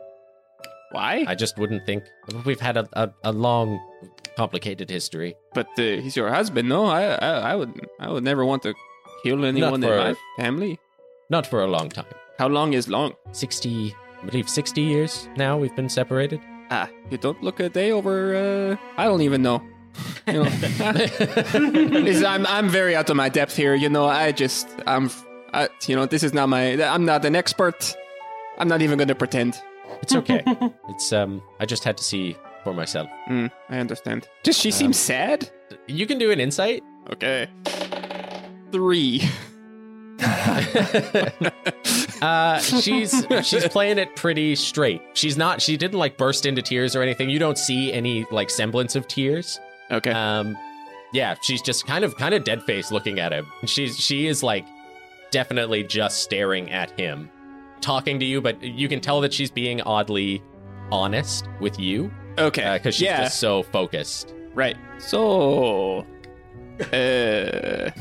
[0.92, 1.24] Why?
[1.28, 2.04] I just wouldn't think.
[2.46, 3.80] We've had a, a, a long,
[4.36, 5.36] complicated history.
[5.54, 6.86] But uh, he's your husband, no?
[6.86, 8.74] I, I I would I would never want to
[9.24, 10.80] kill anyone in my family.
[11.30, 12.12] Not for a long time.
[12.40, 13.14] How long is long?
[13.34, 16.42] 60, I believe 60 years now we've been separated.
[16.72, 18.36] Ah, you don't look a day over.
[18.36, 19.62] Uh, I don't even know.
[20.28, 20.50] You know,
[22.28, 23.76] I'm I'm very out of my depth here.
[23.76, 25.10] You know, I just I'm.
[25.52, 26.82] I, you know, this is not my.
[26.84, 27.96] I'm not an expert.
[28.60, 29.60] I'm not even going to pretend.
[30.02, 30.44] It's okay.
[30.90, 33.10] it's um I just had to see for myself.
[33.28, 34.28] Mm, I understand.
[34.44, 35.50] Does she seem sad?
[35.88, 36.84] You can do an insight.
[37.12, 37.48] Okay.
[38.72, 39.24] Three.
[42.22, 45.02] Uh she's she's playing it pretty straight.
[45.14, 47.30] She's not she didn't like burst into tears or anything.
[47.30, 49.58] You don't see any like semblance of tears.
[49.90, 50.12] Okay.
[50.12, 50.58] Um,
[51.14, 53.48] yeah, she's just kind of kind of dead face looking at him.
[53.66, 54.66] She's she is like
[55.32, 57.30] definitely just staring at him,
[57.82, 60.44] talking to you, but you can tell that she's being oddly
[60.92, 62.78] honest with you okay.
[62.78, 63.24] because she's yeah.
[63.24, 64.34] just so focused.
[64.54, 64.76] Right.
[64.98, 66.06] So.
[66.92, 67.92] Uh.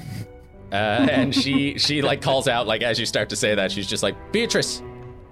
[0.73, 0.75] Uh,
[1.11, 4.03] and she she like calls out like as you start to say that she's just
[4.03, 4.83] like Beatrice,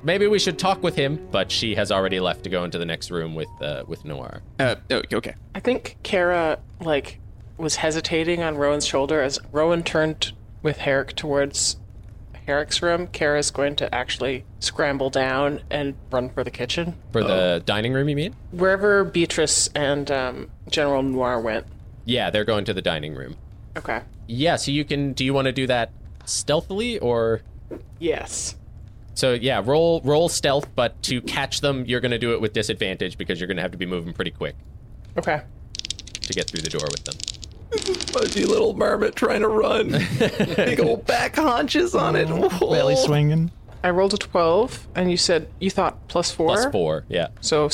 [0.03, 1.29] maybe we should talk with him.
[1.31, 4.43] But she has already left to go into the next room with uh, with Noir.
[4.59, 4.77] Uh.
[4.91, 5.35] oh, Okay.
[5.55, 7.21] I think Kara like
[7.59, 11.77] was hesitating on Rowan's shoulder as Rowan turned with Herrick towards
[12.47, 13.07] Herrick's room.
[13.09, 16.95] Kara's going to actually scramble down and run for the kitchen.
[17.13, 18.37] For the dining room, you mean?
[18.53, 21.67] Wherever Beatrice and um, General Noir went.
[22.05, 23.37] Yeah, they're going to the dining room.
[23.77, 24.01] Okay.
[24.27, 25.13] Yeah, so you can.
[25.13, 25.91] Do you want to do that
[26.25, 27.43] stealthily or?
[27.99, 28.57] Yes.
[29.15, 32.53] So yeah, roll roll stealth, but to catch them, you're going to do it with
[32.53, 34.55] disadvantage because you're going to have to be moving pretty quick
[35.17, 35.41] Okay.
[36.21, 37.15] to get through the door with them.
[38.13, 39.89] Fuzzy little marmot trying to run.
[40.57, 42.29] Big old back haunches on it.
[42.29, 43.51] Mm, belly swinging.
[43.83, 46.49] I rolled a 12, and you said you thought plus four?
[46.49, 47.69] Plus four, yeah, So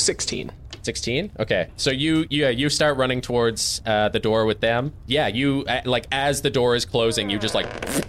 [0.83, 1.31] 16.
[1.39, 4.93] Okay, so you yeah you start running towards uh, the door with them.
[5.07, 7.67] Yeah, you uh, like as the door is closing, you just like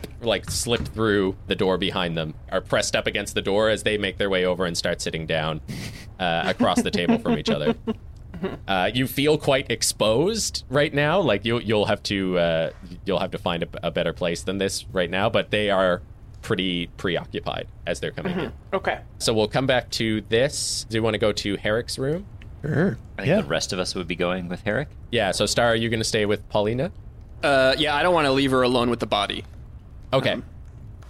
[0.22, 3.98] like slip through the door behind them, are pressed up against the door as they
[3.98, 5.60] make their way over and start sitting down
[6.18, 7.74] uh, across the table from each other.
[8.68, 11.20] Uh, you feel quite exposed right now.
[11.20, 12.70] Like you, you'll have to, uh,
[13.06, 15.30] you'll have to find a, a better place than this right now.
[15.30, 16.02] But they are
[16.42, 18.52] pretty preoccupied as they're coming in.
[18.72, 19.00] Okay.
[19.18, 20.84] So we'll come back to this.
[20.88, 22.26] Do you want to go to Herrick's room?
[22.64, 23.40] I think Yeah.
[23.42, 24.88] the rest of us would be going with Herrick.
[25.10, 25.30] Yeah.
[25.32, 26.90] So Star, are you going to stay with Paulina?
[27.42, 27.74] Uh.
[27.78, 27.94] Yeah.
[27.94, 29.44] I don't want to leave her alone with the body.
[30.12, 30.36] Okay.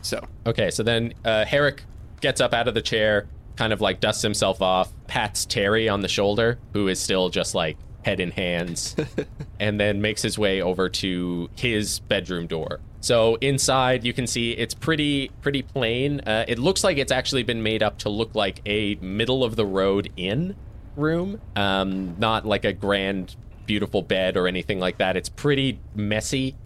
[0.03, 0.27] So.
[0.47, 0.71] Okay.
[0.71, 1.85] So then uh, Herrick
[2.21, 6.01] gets up out of the chair, kind of like dusts himself off, pats Terry on
[6.01, 8.97] the shoulder, who is still just like head in hands,
[9.61, 12.81] and then makes his way over to his bedroom door.
[13.01, 16.21] So inside, you can see it's pretty pretty plain.
[16.21, 19.57] Uh, it looks like it's actually been made up to look like a middle of
[19.57, 20.57] the road inn
[20.96, 25.16] room, um, not like a grand, beautiful bed or anything like that.
[25.16, 26.57] It's pretty messy.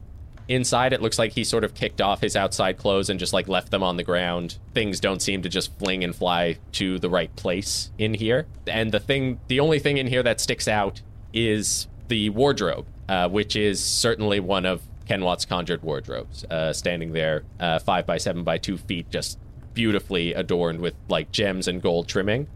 [0.48, 3.48] Inside, it looks like he sort of kicked off his outside clothes and just like
[3.48, 4.56] left them on the ground.
[4.72, 8.46] Things don't seem to just fling and fly to the right place in here.
[8.66, 11.02] And the thing, the only thing in here that sticks out
[11.34, 17.12] is the wardrobe, uh, which is certainly one of Ken Watt's conjured wardrobes, uh, standing
[17.12, 19.38] there, uh, five by seven by two feet, just
[19.74, 22.48] beautifully adorned with like gems and gold trimming.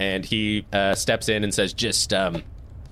[0.00, 2.42] And he uh, steps in and says, "Just um,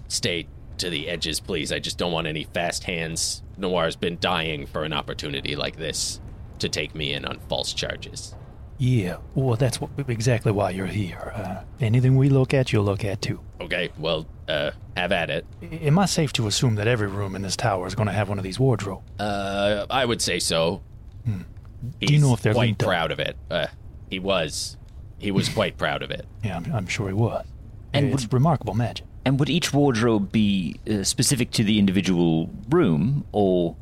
[0.09, 1.73] stay to the edges, please.
[1.73, 3.43] I just don't want any fast hands.
[3.57, 6.21] Noir's been dying for an opportunity like this
[6.61, 8.35] to take me in on false charges."
[8.81, 11.33] Yeah, well, that's what, exactly why you're here.
[11.35, 13.41] Uh, anything we look at, you'll look at too.
[13.61, 15.47] Okay, well, uh, have at it.
[15.63, 18.29] Am I safe to assume that every room in this tower is going to have
[18.29, 19.03] one of these wardrobes?
[19.19, 20.83] Uh, I would say so.
[21.27, 22.89] Do you know if they're quite linked up?
[22.89, 23.37] proud of it?
[23.51, 23.67] Uh,
[24.11, 24.77] he was.
[25.19, 26.27] He was quite proud of it.
[26.45, 27.45] Yeah, I'm, I'm sure he was.
[27.93, 29.05] And it's would- remarkable magic.
[29.25, 33.77] And would each wardrobe be uh, specific to the individual room, or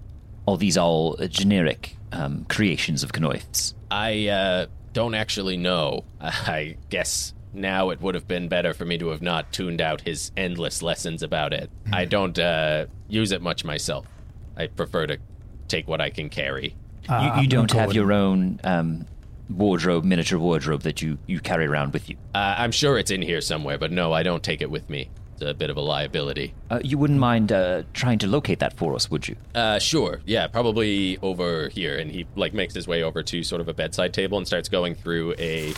[0.48, 3.74] are these all uh, generic um, creations of Knoith's?
[3.90, 6.02] I uh, don't actually know.
[6.20, 10.00] I guess now it would have been better for me to have not tuned out
[10.00, 11.70] his endless lessons about it.
[11.92, 14.06] I don't uh, use it much myself.
[14.56, 15.18] I prefer to
[15.68, 16.74] take what I can carry.
[17.08, 19.06] Uh, you, you don't have your own um,
[19.50, 22.16] wardrobe, miniature wardrobe that you, you carry around with you.
[22.34, 25.08] Uh, I'm sure it's in here somewhere, but no, I don't take it with me.
[25.34, 26.54] It's a bit of a liability.
[26.70, 29.36] Uh, you wouldn't mind uh, trying to locate that for us, would you?
[29.54, 30.20] Uh, sure.
[30.24, 31.98] Yeah, probably over here.
[31.98, 34.70] And he like makes his way over to sort of a bedside table and starts
[34.70, 35.74] going through a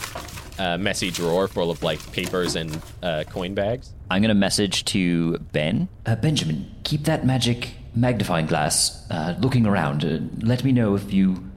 [0.57, 3.93] uh, messy drawer full of like papers and uh, coin bags.
[4.09, 5.89] I'm going to message to Ben.
[6.05, 10.05] Uh, Benjamin, keep that magic magnifying glass uh, looking around.
[10.05, 11.48] Uh, let me know if you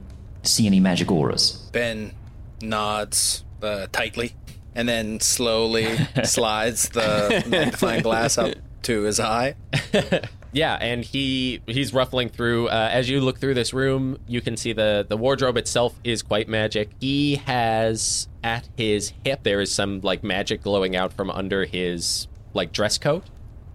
[0.43, 1.69] see any magic auras.
[1.71, 2.13] Ben
[2.61, 4.33] nods uh, tightly
[4.75, 9.55] and then slowly slides the magnifying glass up to his eye.
[10.53, 12.67] Yeah, and he he's ruffling through.
[12.67, 16.21] Uh, as you look through this room, you can see the the wardrobe itself is
[16.21, 16.89] quite magic.
[16.99, 22.27] He has at his hip there is some like magic glowing out from under his
[22.53, 23.23] like dress coat.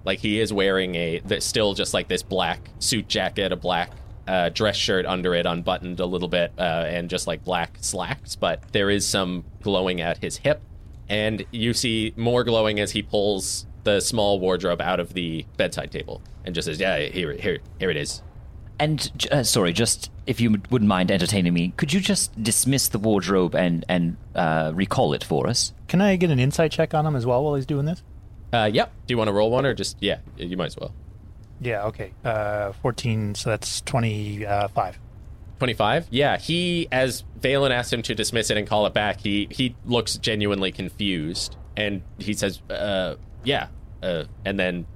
[0.05, 3.91] Like he is wearing a that's still just like this black suit jacket, a black
[4.29, 8.37] uh, dress shirt under it, unbuttoned a little bit, uh, and just like black slacks.
[8.37, 10.61] But there is some glowing at his hip,
[11.09, 15.91] and you see more glowing as he pulls the small wardrobe out of the bedside
[15.91, 18.23] table and just says, "Yeah, here, here, here it is."
[18.79, 22.99] And uh, sorry, just if you wouldn't mind entertaining me, could you just dismiss the
[22.99, 25.73] wardrobe and and uh, recall it for us?
[25.89, 28.03] Can I get an insight check on him as well while he's doing this?
[28.53, 28.93] Uh, yep.
[29.07, 30.19] Do you want to roll one or just yeah?
[30.37, 30.93] You might as well.
[31.61, 32.13] Yeah, okay.
[32.25, 34.99] Uh, 14, so that's 25.
[35.59, 39.49] 25 yeah he as Valen asked him to dismiss it and call it back he
[39.51, 43.67] he looks genuinely confused and he says uh yeah
[44.01, 44.87] uh and then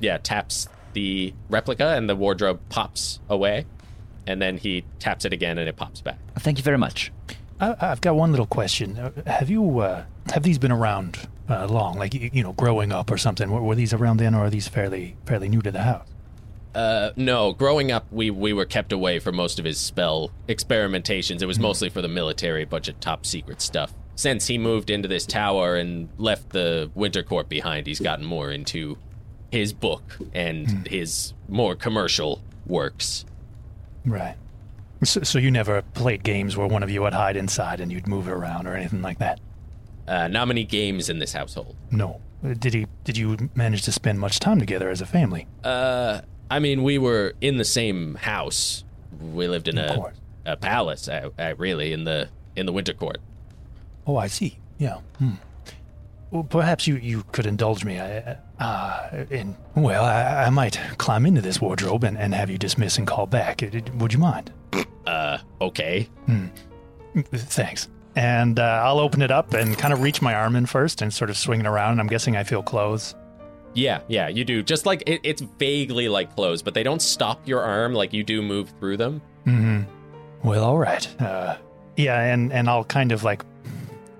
[0.00, 3.66] yeah taps the replica and the wardrobe pops away
[4.26, 7.12] and then he taps it again and it pops back Thank you very much.
[7.60, 8.96] I, I've got one little question.
[8.96, 11.98] Uh, Have you, uh, have these been around uh, long?
[11.98, 13.50] Like, you, you know, growing up or something?
[13.50, 16.06] Were, were these around then or are these fairly, fairly new to the house?
[16.74, 21.40] uh no growing up we we were kept away for most of his spell experimentations
[21.40, 25.08] it was mostly for the military bunch of top secret stuff since he moved into
[25.08, 28.98] this tower and left the winter court behind he's gotten more into
[29.50, 33.24] his book and his more commercial works
[34.04, 34.36] Right.
[35.04, 38.06] So, so you never played games where one of you would hide inside and you'd
[38.06, 39.38] move it around or anything like that?
[40.08, 42.20] Uh not many games in this household No.
[42.44, 42.86] Uh, Did he?
[43.04, 45.46] Did you manage to spend much time together as a family?
[45.64, 48.84] uh i mean we were in the same house
[49.34, 50.12] we lived in a
[50.46, 53.18] a palace uh, uh, really in the in the winter court
[54.06, 54.58] Oh, I see.
[54.78, 55.00] Yeah.
[55.18, 55.32] Hmm.
[56.30, 58.00] Well, perhaps you, you could indulge me.
[58.00, 62.56] I, uh, in well, I, I might climb into this wardrobe and, and have you
[62.56, 63.62] dismiss and call back.
[63.62, 64.50] Uh, Would you mind?
[65.06, 66.46] uh okay Hmm.
[67.34, 67.88] Thanks.
[68.18, 71.14] And uh, I'll open it up and kind of reach my arm in first and
[71.14, 71.92] sort of swing it around.
[71.92, 73.14] And I'm guessing I feel clothes.
[73.74, 74.60] Yeah, yeah, you do.
[74.60, 77.94] Just like it, it's vaguely like clothes, but they don't stop your arm.
[77.94, 79.22] Like you do move through them.
[79.46, 79.82] Mm-hmm.
[80.42, 81.22] Well, all right.
[81.22, 81.58] Uh,
[81.96, 83.44] yeah, and and I'll kind of like,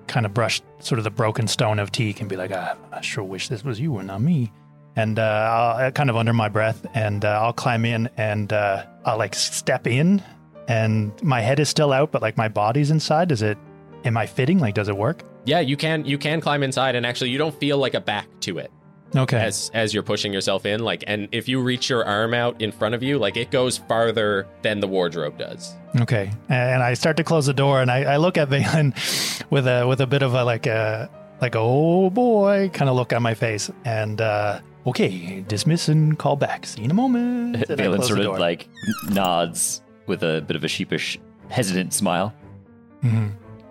[0.07, 3.01] kind of brush sort of the broken stone of teak and be like, "Ah, I
[3.01, 4.49] sure wish this was you and not me.
[4.95, 8.53] And uh, I'll uh, kind of under my breath, and uh, I'll climb in and
[8.53, 10.23] uh, I'll like step in,
[10.69, 13.27] and my head is still out, but like my body's inside.
[13.27, 13.57] Does it?
[14.05, 14.59] Am I fitting?
[14.59, 15.23] Like, does it work?
[15.45, 18.27] Yeah, you can you can climb inside, and actually, you don't feel like a back
[18.41, 18.71] to it.
[19.15, 19.37] Okay.
[19.37, 22.71] as as you're pushing yourself in like and if you reach your arm out in
[22.71, 27.17] front of you like it goes farther than the wardrobe does Okay, and I start
[27.17, 28.93] to close the door, and I, I look at Valen
[29.49, 31.09] with a with a bit of a like a
[31.41, 36.35] like oh boy kind of look on my face, and uh, okay, dismiss and call
[36.35, 36.67] back.
[36.67, 37.55] See you in a moment.
[37.69, 38.69] And Valen sort of like
[39.09, 41.17] nods with a bit of a sheepish,
[41.49, 42.33] hesitant smile.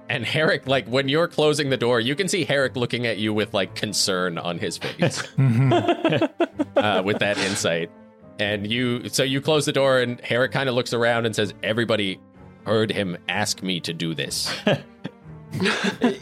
[0.08, 3.32] And Herrick like when you're closing the door you can see Herrick looking at you
[3.34, 5.22] with like concern on his face.
[6.76, 7.90] Uh, with that insight.
[8.38, 11.52] And you so you close the door and Herrick kind of looks around and says
[11.64, 12.20] everybody
[12.64, 14.54] heard him ask me to do this.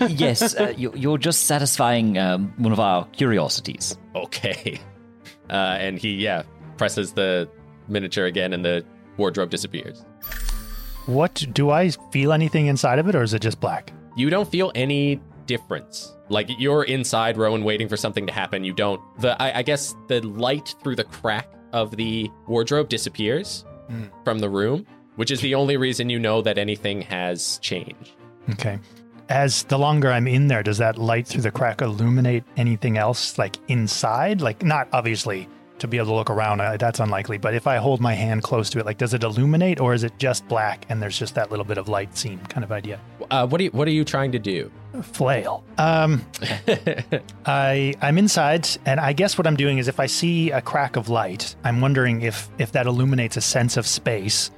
[0.08, 3.98] Yes, uh, you, you're just satisfying um, one of our curiosities.
[4.14, 4.80] okay.
[5.50, 6.44] Uh, and he yeah
[6.78, 7.48] presses the
[7.88, 8.84] miniature again and the
[9.16, 10.04] wardrobe disappears
[11.06, 13.92] What do I feel anything inside of it, or is it just black?
[14.16, 16.16] you don't feel any difference.
[16.28, 18.64] Like you're inside, Rowan, waiting for something to happen.
[18.64, 19.00] You don't.
[19.20, 24.06] The I, I guess the light through the crack of the wardrobe disappears hmm.
[24.24, 28.12] from the room, which is the only reason you know that anything has changed.
[28.50, 28.80] Okay.
[29.28, 33.38] As the longer I'm in there, does that light through the crack illuminate anything else,
[33.38, 34.40] like inside?
[34.40, 36.60] Like not obviously to be able to look around.
[36.60, 37.38] Uh, that's unlikely.
[37.38, 40.04] But if I hold my hand close to it, like does it illuminate, or is
[40.04, 42.98] it just black and there's just that little bit of light seam kind of idea?
[43.30, 44.70] Uh, what are you, What are you trying to do?
[45.02, 45.62] flail.
[45.76, 46.24] Um,
[47.46, 50.96] I I'm inside, and I guess what I'm doing is if I see a crack
[50.96, 54.50] of light, I'm wondering if if that illuminates a sense of space,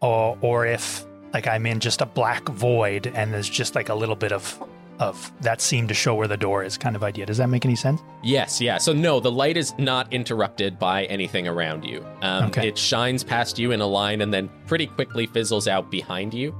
[0.00, 3.94] or or if like I'm in just a black void and there's just like a
[3.94, 4.62] little bit of
[5.00, 7.26] of that seem to show where the door is kind of idea.
[7.26, 8.00] Does that make any sense?
[8.22, 8.78] Yes, yeah.
[8.78, 12.04] So no, the light is not interrupted by anything around you.
[12.22, 12.68] Um, Okay.
[12.68, 16.54] It shines past you in a line and then pretty quickly fizzles out behind you.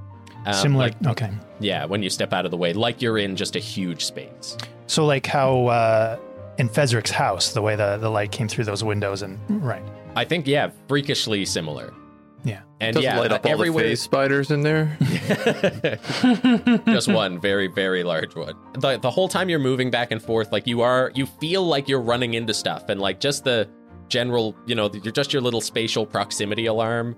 [0.46, 0.84] Um, Similar.
[0.88, 1.30] like- okay.
[1.60, 4.56] yeah, when you step out of the way, like you're in just a huge space.
[4.86, 6.18] So like how uh,
[6.58, 9.82] in Fezric's house, the way the the light came through those windows and right.
[10.16, 11.92] I think yeah, freakishly similar.
[12.44, 12.62] Yeah.
[12.80, 14.96] And Does it yeah, light up all everywhere the phase spiders in there?
[16.86, 18.54] just one very very large one.
[18.74, 21.88] The the whole time you're moving back and forth, like you are, you feel like
[21.88, 23.68] you're running into stuff, and like just the
[24.08, 27.16] general, you know, you're just your little spatial proximity alarm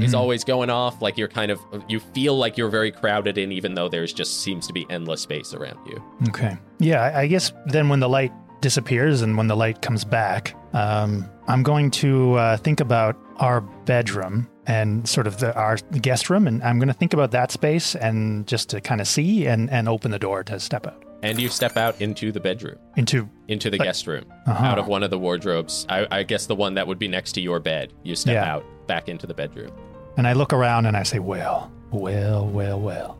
[0.00, 1.00] is always going off.
[1.00, 4.40] Like you're kind of, you feel like you're very crowded in, even though there's just
[4.42, 6.02] seems to be endless space around you.
[6.28, 6.56] Okay.
[6.80, 10.56] Yeah, I- I guess then when the light disappears and when the light comes back,
[10.72, 16.30] um, I'm going to uh, think about our bedroom and sort of the, our guest
[16.30, 19.46] room, and I'm going to think about that space and just to kind of see
[19.46, 22.76] and, and open the door to step out And you step out into the bedroom,
[22.96, 23.28] into.
[23.48, 24.64] into the guest room, Uh-huh.
[24.64, 25.86] out of one of the wardrobes.
[25.88, 27.92] I, I guess the one that would be next to your bed.
[28.02, 28.54] You step Yeah.
[28.54, 29.70] out back into the bedroom.
[30.16, 33.18] And I look around and I say, well, well, well, well.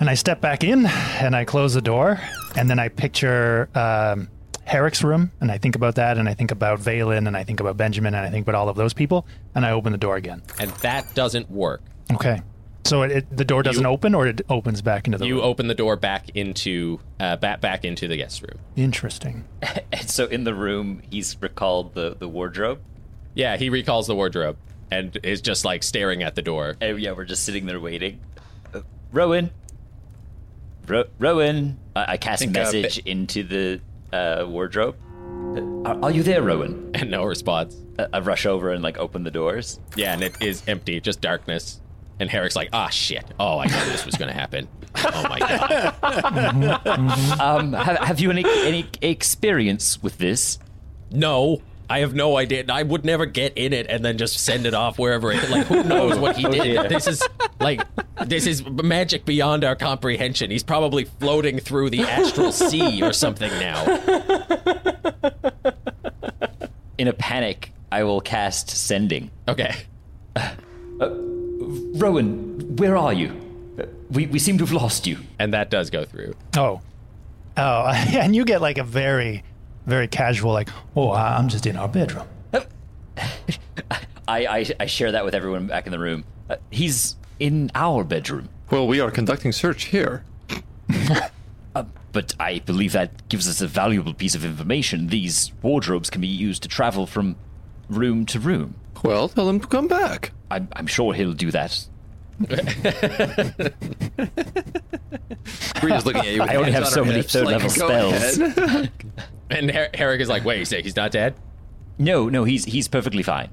[0.00, 2.20] And I step back in and I close the door.
[2.56, 4.28] And then I picture um,
[4.66, 5.30] Herrick's room.
[5.40, 6.18] And I think about that.
[6.18, 7.26] And I think about Valen.
[7.26, 8.14] And I think about Benjamin.
[8.14, 9.26] And I think about all of those people.
[9.54, 10.42] And I open the door again.
[10.58, 11.80] And that doesn't work.
[12.12, 12.42] Okay.
[12.84, 15.36] So it, it, the door doesn't You- open or it opens back into the You
[15.36, 15.44] room?
[15.44, 18.58] open the door back into uh, back back into the guest room.
[18.76, 19.44] Interesting.
[19.92, 22.80] And so in the room, he's recalled the, the wardrobe.
[23.34, 24.56] Yeah, he recalls the wardrobe
[24.90, 26.76] and is just like staring at the door.
[26.80, 28.20] And yeah, we're just sitting there waiting.
[28.74, 29.50] Uh, Rowan.
[30.86, 31.78] Ro- Rowan.
[31.94, 33.80] I, I cast Think, uh, message into the
[34.12, 34.96] uh, wardrobe.
[35.56, 36.90] Uh, are, are you there, Rowan?
[36.94, 37.76] And no response.
[37.98, 39.80] Uh, I rush over and like open the doors.
[39.96, 41.80] Yeah, and it is empty, just darkness.
[42.18, 43.26] And Herrick's like, ah, shit.
[43.38, 44.68] Oh, I knew this was going to happen.
[44.96, 45.96] Oh my god.
[47.40, 50.58] Um, have, have you any any experience with this?
[51.10, 52.64] No, I have no idea.
[52.68, 55.48] I would never get in it and then just send it off wherever it.
[55.48, 56.88] Like, who knows what he did?
[56.88, 57.22] This is
[57.60, 57.80] like,
[58.24, 60.50] this is magic beyond our comprehension.
[60.50, 63.84] He's probably floating through the astral sea or something now.
[66.98, 69.30] In a panic, I will cast sending.
[69.46, 69.74] Okay.
[70.98, 73.28] Rowan, where are you?
[73.78, 75.18] Uh, We we seem to have lost you.
[75.38, 76.34] And that does go through.
[76.56, 76.80] Oh.
[77.56, 79.42] Oh, and you get like a very,
[79.86, 82.26] very casual, like, oh, I- I'm just in our bedroom.
[84.28, 86.24] I, I I share that with everyone back in the room.
[86.50, 88.48] Uh, he's in our bedroom.
[88.70, 90.24] Well, we are conducting search here.
[91.74, 95.08] Uh, but I believe that gives us a valuable piece of information.
[95.08, 97.36] These wardrobes can be used to travel from
[97.90, 98.76] room to room.
[99.04, 100.32] Well, tell him to come back.
[100.50, 101.86] I'm, I'm sure he'll do that.
[105.80, 106.40] Bree's looking at you.
[106.40, 108.38] With I only have on so many third level "Go spells."
[109.50, 111.34] ahead." And Her- Herrick is like, wait, you say he's not dead?
[111.98, 113.48] No, no, he's he's perfectly fine.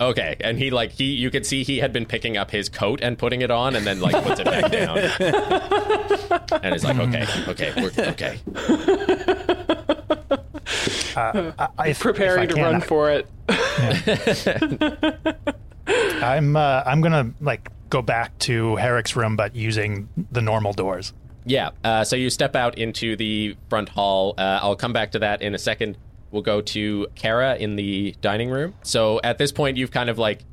[0.00, 3.00] Okay, and he like he you could see he had been picking up his coat
[3.02, 4.98] and putting it on, and then like puts it back down,
[6.62, 8.38] and he's like, okay, okay, we're, okay.
[11.16, 13.26] Uh, I, I- if- Preparing if I to can, run for it.
[16.22, 21.12] I'm uh, I'm gonna like go back to Herrick's room, but using the normal doors.
[21.48, 21.70] Yeah.
[21.82, 24.34] Uh, so you step out into the front hall.
[24.36, 25.96] Uh, I'll come back to that in a second.
[26.30, 28.74] We'll go to Kara in the dining room.
[28.82, 30.44] So at this point, you've kind of like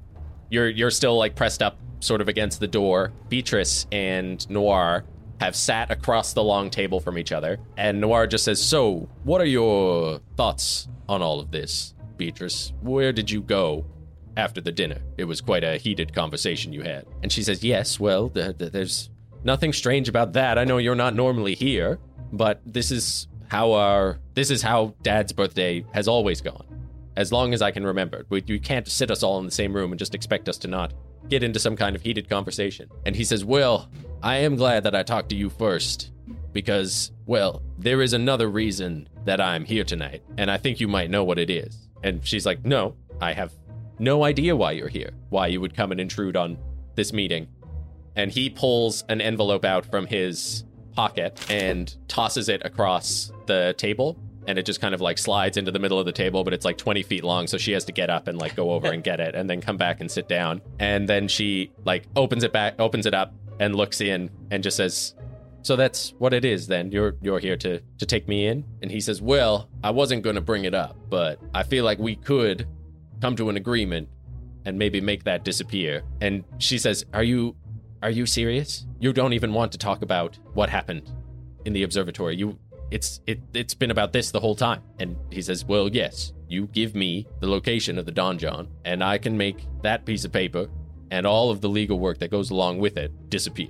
[0.49, 3.11] you're you're still like pressed up, sort of against the door.
[3.27, 5.03] Beatrice and Noir
[5.41, 9.41] have sat across the long table from each other, and Noir just says, "So, what
[9.41, 12.71] are your thoughts on all of this, Beatrice?
[12.81, 13.85] Where did you go?"
[14.37, 17.05] After the dinner, it was quite a heated conversation you had.
[17.23, 19.09] And she says, Yes, well, th- th- there's
[19.45, 20.57] Nothing strange about that.
[20.57, 21.99] I know you're not normally here,
[22.33, 26.65] but this is how our this is how Dad's birthday has always gone.
[27.15, 28.25] As long as I can remember.
[28.27, 30.67] We, you can't sit us all in the same room and just expect us to
[30.67, 30.93] not
[31.29, 32.89] get into some kind of heated conversation.
[33.05, 33.89] And he says, "Well,
[34.23, 36.11] I am glad that I talked to you first
[36.51, 41.11] because, well, there is another reason that I'm here tonight, and I think you might
[41.11, 43.53] know what it is." And she's like, "No, I have
[43.99, 45.11] no idea why you're here.
[45.29, 46.57] Why you would come and intrude on
[46.95, 47.47] this meeting."
[48.15, 50.63] And he pulls an envelope out from his
[50.95, 54.17] pocket and tosses it across the table.
[54.47, 56.65] And it just kind of like slides into the middle of the table but it's
[56.65, 59.03] like 20 feet long so she has to get up and like go over and
[59.03, 60.61] get it and then come back and sit down.
[60.79, 64.77] And then she like opens it back opens it up and looks in and just
[64.77, 65.15] says
[65.63, 66.91] so that's what it is then.
[66.91, 68.63] You're you're here to to take me in?
[68.83, 71.97] And he says well i wasn't going to bring it up but i feel like
[71.97, 72.67] we could
[73.21, 74.07] come to an agreement
[74.65, 76.03] and maybe make that disappear.
[76.21, 77.55] And she says are you
[78.01, 78.85] are you serious?
[78.99, 81.11] You don't even want to talk about what happened
[81.65, 82.35] in the observatory.
[82.35, 82.57] You
[82.91, 84.81] it's it it's been about this the whole time.
[84.99, 86.33] And he says, "Well, yes.
[86.47, 90.31] You give me the location of the donjon and I can make that piece of
[90.31, 90.69] paper
[91.09, 93.69] and all of the legal work that goes along with it disappear."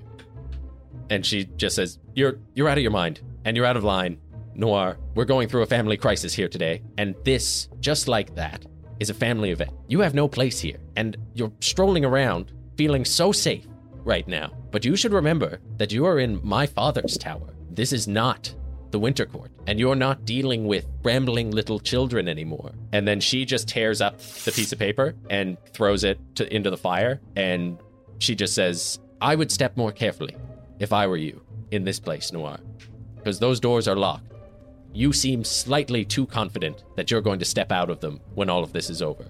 [1.10, 4.18] And she just says, "You're you're out of your mind and you're out of line.
[4.54, 8.66] Noir, we're going through a family crisis here today, and this, just like that,
[9.02, 9.72] is a family event.
[9.90, 13.68] You have no place here, and you're strolling around feeling so safe
[14.06, 14.54] right now.
[14.72, 17.54] But you should remember that you are in my father's tower.
[17.70, 18.54] This is not
[18.92, 22.72] the Winter Court, and you're not dealing with rambling little children anymore.
[22.94, 26.70] And then she just tears up the piece of paper and throws it to, into
[26.70, 27.78] the fire, and
[28.20, 30.36] she just says, I would step more carefully
[30.80, 31.42] if I were you
[31.72, 32.60] in this place, Noir,
[33.18, 34.32] because those doors are locked.
[34.94, 38.64] You seem slightly too confident that you're going to step out of them when all
[38.64, 39.26] of this is over.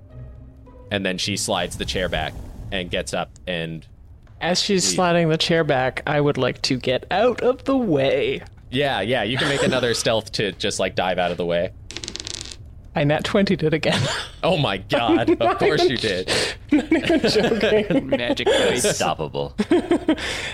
[0.91, 2.34] And then she slides the chair back
[2.71, 3.88] and gets up and
[4.41, 8.41] As she's sliding the chair back, I would like to get out of the way.
[8.69, 11.71] Yeah, yeah, you can make another stealth to just like dive out of the way.
[12.97, 14.01] I nat 20 did again.
[14.43, 16.31] Oh my god, of course you did.
[16.69, 18.09] Joking.
[18.09, 18.86] Magic dice.
[18.86, 19.55] Unstoppable.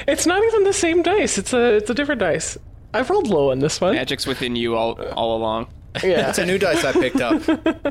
[0.08, 1.38] it's not even the same dice.
[1.38, 2.58] It's a it's a different dice.
[2.94, 3.96] I've rolled low on this one.
[3.96, 5.68] Magic's within you all all along.
[6.04, 6.30] Yeah.
[6.30, 7.42] It's a new dice I picked up.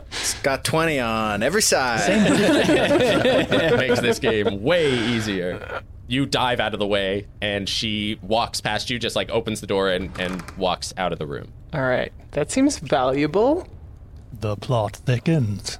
[0.08, 2.08] It's got 20 on every side.
[3.78, 5.82] Makes this game way easier.
[6.08, 9.66] You dive out of the way, and she walks past you, just like opens the
[9.66, 11.52] door and, and walks out of the room.
[11.72, 12.12] All right.
[12.32, 13.68] That seems valuable.
[14.32, 15.78] The plot thickens.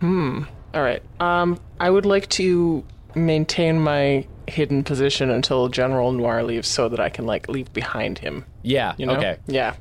[0.00, 0.42] Hmm.
[0.74, 1.02] All right.
[1.20, 7.00] Um, I would like to maintain my hidden position until General Noir leaves, so that
[7.00, 8.44] I can like leave behind him.
[8.62, 9.14] Yeah, You know?
[9.16, 9.38] okay.
[9.46, 9.74] Yeah.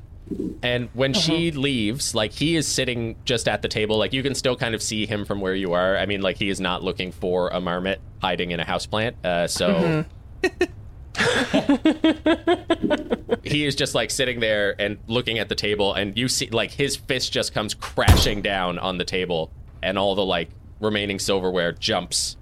[0.62, 4.36] And when she leaves, like he is sitting just at the table, like you can
[4.36, 5.98] still kind of see him from where you are.
[5.98, 9.14] I mean, like he is not looking for a marmot hiding in a houseplant.
[9.24, 10.06] Uh, so
[13.44, 16.72] he is just like sitting there and looking at the table, and you see like
[16.72, 19.52] his fist just comes crashing down on the table,
[19.82, 20.50] and all the like
[20.80, 22.38] remaining silverware jumps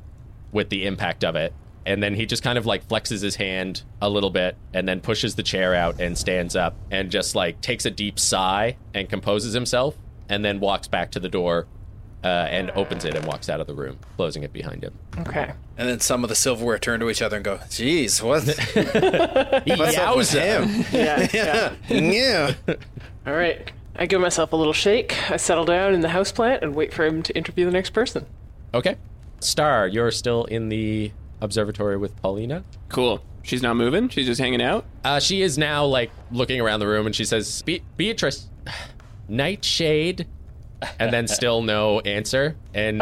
[0.52, 1.54] with the impact of it.
[1.88, 5.00] And then he just kind of like flexes his hand a little bit and then
[5.00, 9.10] pushes the chair out and stands up and just like takes a deep sigh and
[9.10, 9.96] composes himself
[10.28, 11.66] and then walks back to the door
[12.26, 14.94] uh, and opens it and walks out of the room, closing it behind him.
[15.20, 15.54] Okay.
[15.78, 18.44] And then some of the silverware turn to each other and go, "Jeez, what?
[19.80, 21.28] What's up with him?" Yeah.
[21.32, 21.74] yeah.
[21.90, 22.54] yeah.
[23.26, 23.72] All right.
[23.96, 25.16] I give myself a little shake.
[25.32, 28.26] I settle down in the houseplant and wait for him to interview the next person.
[28.74, 28.98] Okay.
[29.40, 31.12] Star, you're still in the
[31.42, 32.64] observatory with Paulina.
[32.90, 33.24] Cool.
[33.44, 34.10] She's not moving.
[34.10, 34.86] She's just hanging out.
[35.04, 38.48] Uh, she is now like looking around the room and she says, Be- Beatrice,
[39.30, 40.28] Nightshade.
[41.00, 42.56] And then still no answer.
[42.74, 43.02] And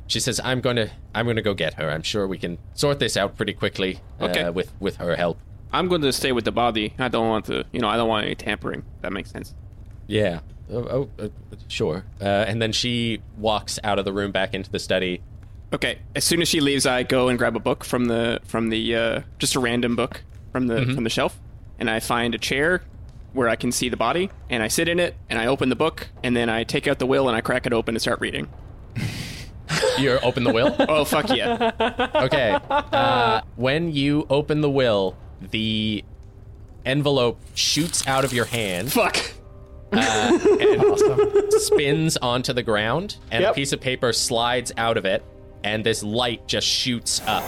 [0.06, 1.90] she says, I'm gonna I'm gonna go get her.
[1.90, 5.38] I'm sure we can sort this out pretty quickly uh, with, with her help.
[5.72, 6.94] I'm going to stay with the body.
[6.98, 8.84] I don't want to, you know, I don't want any tampering.
[9.00, 9.54] That makes sense.
[10.06, 10.40] Yeah.
[10.70, 11.28] Oh, oh uh,
[11.68, 12.04] sure.
[12.20, 15.22] Uh, and then she walks out of the room back into the study.
[15.72, 15.98] Okay.
[16.14, 18.94] As soon as she leaves, I go and grab a book from the from the
[18.94, 21.38] uh, just a random book from the from the shelf,
[21.78, 22.82] and I find a chair,
[23.32, 25.76] where I can see the body, and I sit in it, and I open the
[25.76, 28.20] book, and then I take out the will and I crack it open and start
[28.20, 28.48] reading.
[29.98, 30.76] You open the will.
[30.78, 31.72] Oh fuck yeah!
[32.14, 32.56] Okay.
[32.70, 36.04] Uh, when you open the will, the
[36.84, 39.16] envelope shoots out of your hand fuck.
[39.90, 40.82] and
[41.52, 45.24] spins onto the ground, and a piece of paper slides out of it,
[45.64, 47.44] and this light just shoots up.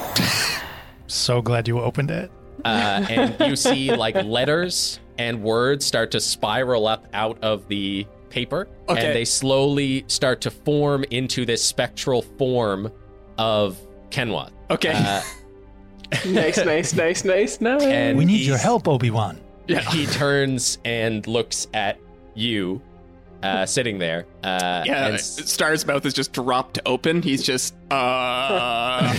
[1.07, 2.31] So glad you opened it.
[2.65, 8.07] Uh, and you see like letters and words start to spiral up out of the
[8.31, 9.07] paper, Okay.
[9.07, 12.93] and they slowly start to form into this spectral form
[13.39, 13.79] of
[14.11, 14.51] Kenwa.
[14.71, 14.93] Okay.
[14.95, 15.23] Uh,
[16.27, 17.83] nice, nice, nice, nice, nice.
[17.83, 19.41] and We need your help, Obi Wan.
[19.67, 19.81] Yeah.
[19.81, 21.99] he turns and looks at
[22.35, 22.81] you
[23.43, 24.27] uh, sitting there.
[24.43, 25.07] Uh, yeah.
[25.07, 27.23] and s- Star's mouth is just dropped open.
[27.23, 29.15] He's just uh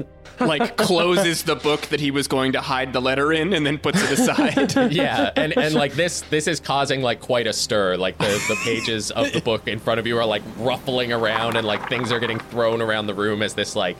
[0.40, 3.78] like closes the book that he was going to hide the letter in, and then
[3.78, 4.74] puts it aside.
[4.92, 7.96] yeah, and, and like this this is causing like quite a stir.
[7.96, 11.56] Like the, the pages of the book in front of you are like ruffling around
[11.56, 13.96] and like things are getting thrown around the room as this like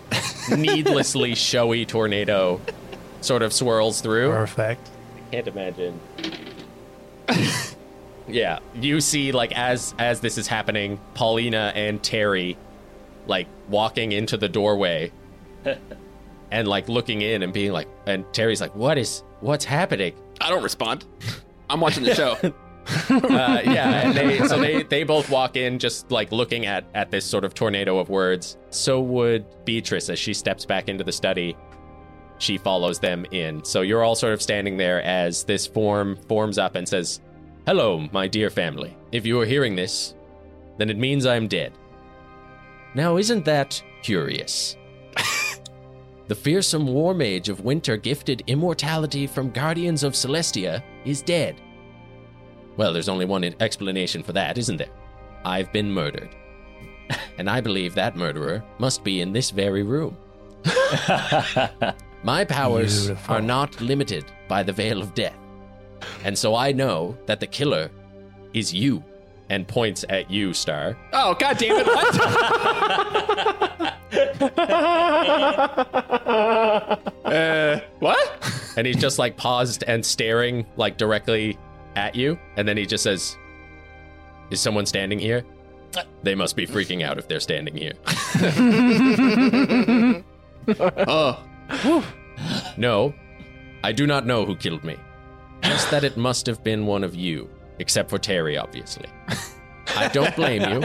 [0.51, 2.61] needlessly showy tornado
[3.21, 4.31] sort of swirls through.
[4.31, 4.89] Perfect.
[5.17, 6.01] I can't imagine.
[8.29, 12.57] yeah, you see like as as this is happening, Paulina and Terry
[13.27, 15.13] like walking into the doorway
[16.51, 20.51] and like looking in and being like and Terry's like, "What is what's happening?" I
[20.51, 21.05] don't respond.
[21.71, 22.37] I'm watching the show.
[23.11, 27.11] uh, yeah, and they, so they they both walk in just like looking at at
[27.11, 28.57] this sort of tornado of words.
[28.71, 31.57] So would Beatrice as she steps back into the study.
[32.41, 33.65] She follows them in.
[33.65, 37.21] So you're all sort of standing there as this form forms up and says,
[37.69, 38.97] "Hello, my dear family.
[39.13, 40.15] If you are hearing this,
[40.79, 41.75] then it means I am dead."
[42.95, 44.75] Now, isn't that curious?
[46.29, 51.61] the fearsome war mage of winter gifted immortality from guardians of Celestia is dead.
[52.79, 54.89] Well, there's only one explanation for that, isn't there?
[55.45, 56.35] I've been murdered.
[57.37, 60.17] and I believe that murderer must be in this very room.
[62.25, 63.35] My powers Beautiful.
[63.35, 65.37] are not limited by the veil of death.
[66.25, 67.91] And so I know that the killer
[68.55, 69.03] is you.
[69.51, 70.95] And points at you, Star.
[71.15, 71.87] Oh god damn it!
[71.87, 72.15] What?
[77.25, 78.73] uh, what?
[78.77, 81.57] And he's just like paused and staring like directly
[81.97, 82.39] at you.
[82.57, 83.37] And then he just says,
[84.51, 85.45] Is someone standing here?
[86.23, 87.95] They must be freaking out if they're standing here.
[91.07, 91.43] Oh,
[92.77, 93.15] No,
[93.83, 94.99] I do not know who killed me.
[95.63, 97.49] Just that it must have been one of you,
[97.79, 99.07] except for Terry, obviously.
[99.97, 100.85] I don't blame you.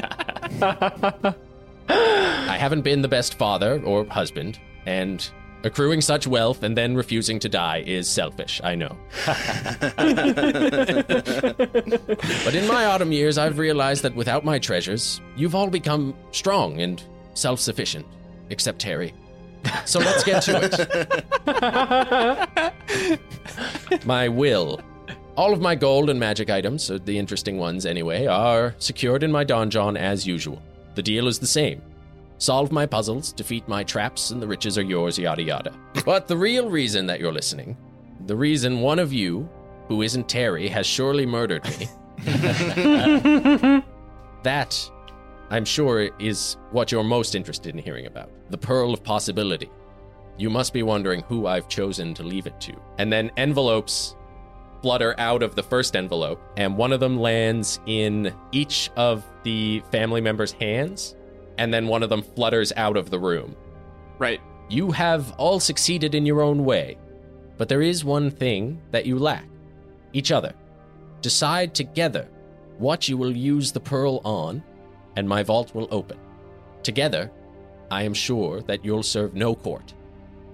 [1.90, 5.30] I haven't been the best father or husband, and
[5.64, 8.98] accruing such wealth and then refusing to die is selfish, I know.
[12.46, 16.82] but in my autumn years, I've realized that without my treasures, you've all become strong
[16.82, 17.02] and
[17.34, 18.06] self sufficient,
[18.50, 19.14] except Terry.
[19.86, 21.22] So let's get to
[23.86, 24.06] it.
[24.06, 24.82] my will.
[25.36, 29.32] All of my gold and magic items, uh, the interesting ones anyway, are secured in
[29.32, 30.62] my donjon as usual.
[30.96, 31.82] The deal is the same.
[32.38, 35.74] Solve my puzzles, defeat my traps, and the riches are yours, yada yada.
[36.06, 37.78] But the real reason that you're listening,
[38.26, 39.50] the reason one of you,
[39.88, 41.88] who isn't Terry, has surely murdered me,
[44.44, 44.92] that,
[45.50, 48.30] I'm sure, is what you're most interested in hearing about.
[48.50, 49.70] The Pearl of Possibility.
[50.38, 52.74] You must be wondering who I've chosen to leave it to.
[52.98, 54.16] And then envelopes
[54.82, 59.82] flutter out of the first envelope, and one of them lands in each of the
[59.92, 61.16] family members' hands,
[61.58, 63.56] and then one of them flutters out of the room.
[64.20, 64.42] right.
[64.70, 66.98] You have all succeeded in your own way,
[67.58, 69.46] but there is one thing that you lack
[70.14, 70.54] each other.
[71.22, 72.28] Decide together
[72.78, 74.64] what you will use the pearl on,
[75.16, 76.18] and my vault will open.
[76.84, 77.32] Together,
[77.92, 79.94] I am sure that you'll serve no court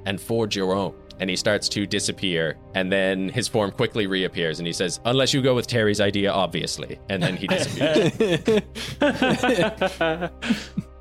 [0.06, 0.94] and forge your own.
[1.20, 5.34] And he starts to disappear, and then his form quickly reappears, and he says, Unless
[5.34, 6.98] you go with Terry's idea, obviously.
[7.10, 8.62] And then he disappears.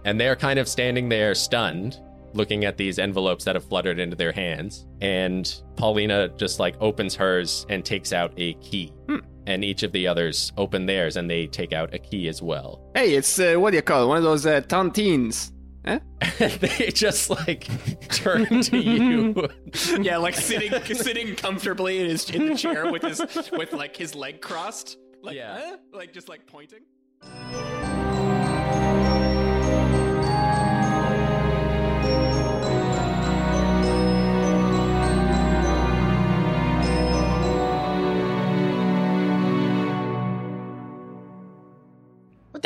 [0.04, 2.00] and they're kind of standing there stunned,
[2.34, 4.86] looking at these envelopes that have fluttered into their hands.
[5.00, 8.92] And Paulina just like opens hers and takes out a key.
[9.09, 9.18] Hmm.
[9.49, 12.82] And each of the others open theirs and they take out a key as well.
[12.94, 14.07] Hey, it's uh, what do you call it?
[14.09, 15.53] One of those uh, tontines.
[15.86, 16.01] Huh?
[16.38, 17.66] they just like
[18.11, 19.49] turn to you.
[20.01, 23.20] Yeah, like sitting sitting comfortably in his in the chair with his
[23.53, 24.99] with like his leg crossed.
[25.22, 25.59] Like, Yeah.
[25.61, 25.76] huh?
[25.92, 26.80] like just like pointing.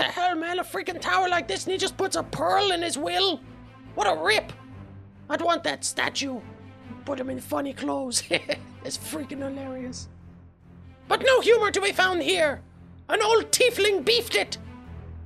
[0.05, 0.59] Hell, man?
[0.59, 3.41] A freaking tower like this, and he just puts a pearl in his will?
[3.95, 4.53] What a rip!
[5.29, 6.41] I'd want that statue.
[7.05, 8.23] Put him in funny clothes.
[8.31, 10.09] it's freaking hilarious.
[11.09, 12.63] But no humor to be found here.
[13.09, 14.59] An old tiefling beefed it.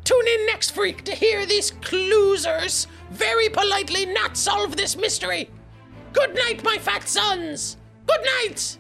[0.04, 5.50] Tune in next freak to hear these cloosers very politely not solve this mystery.
[6.12, 7.76] Good night, my fat sons.
[8.06, 8.78] Good night.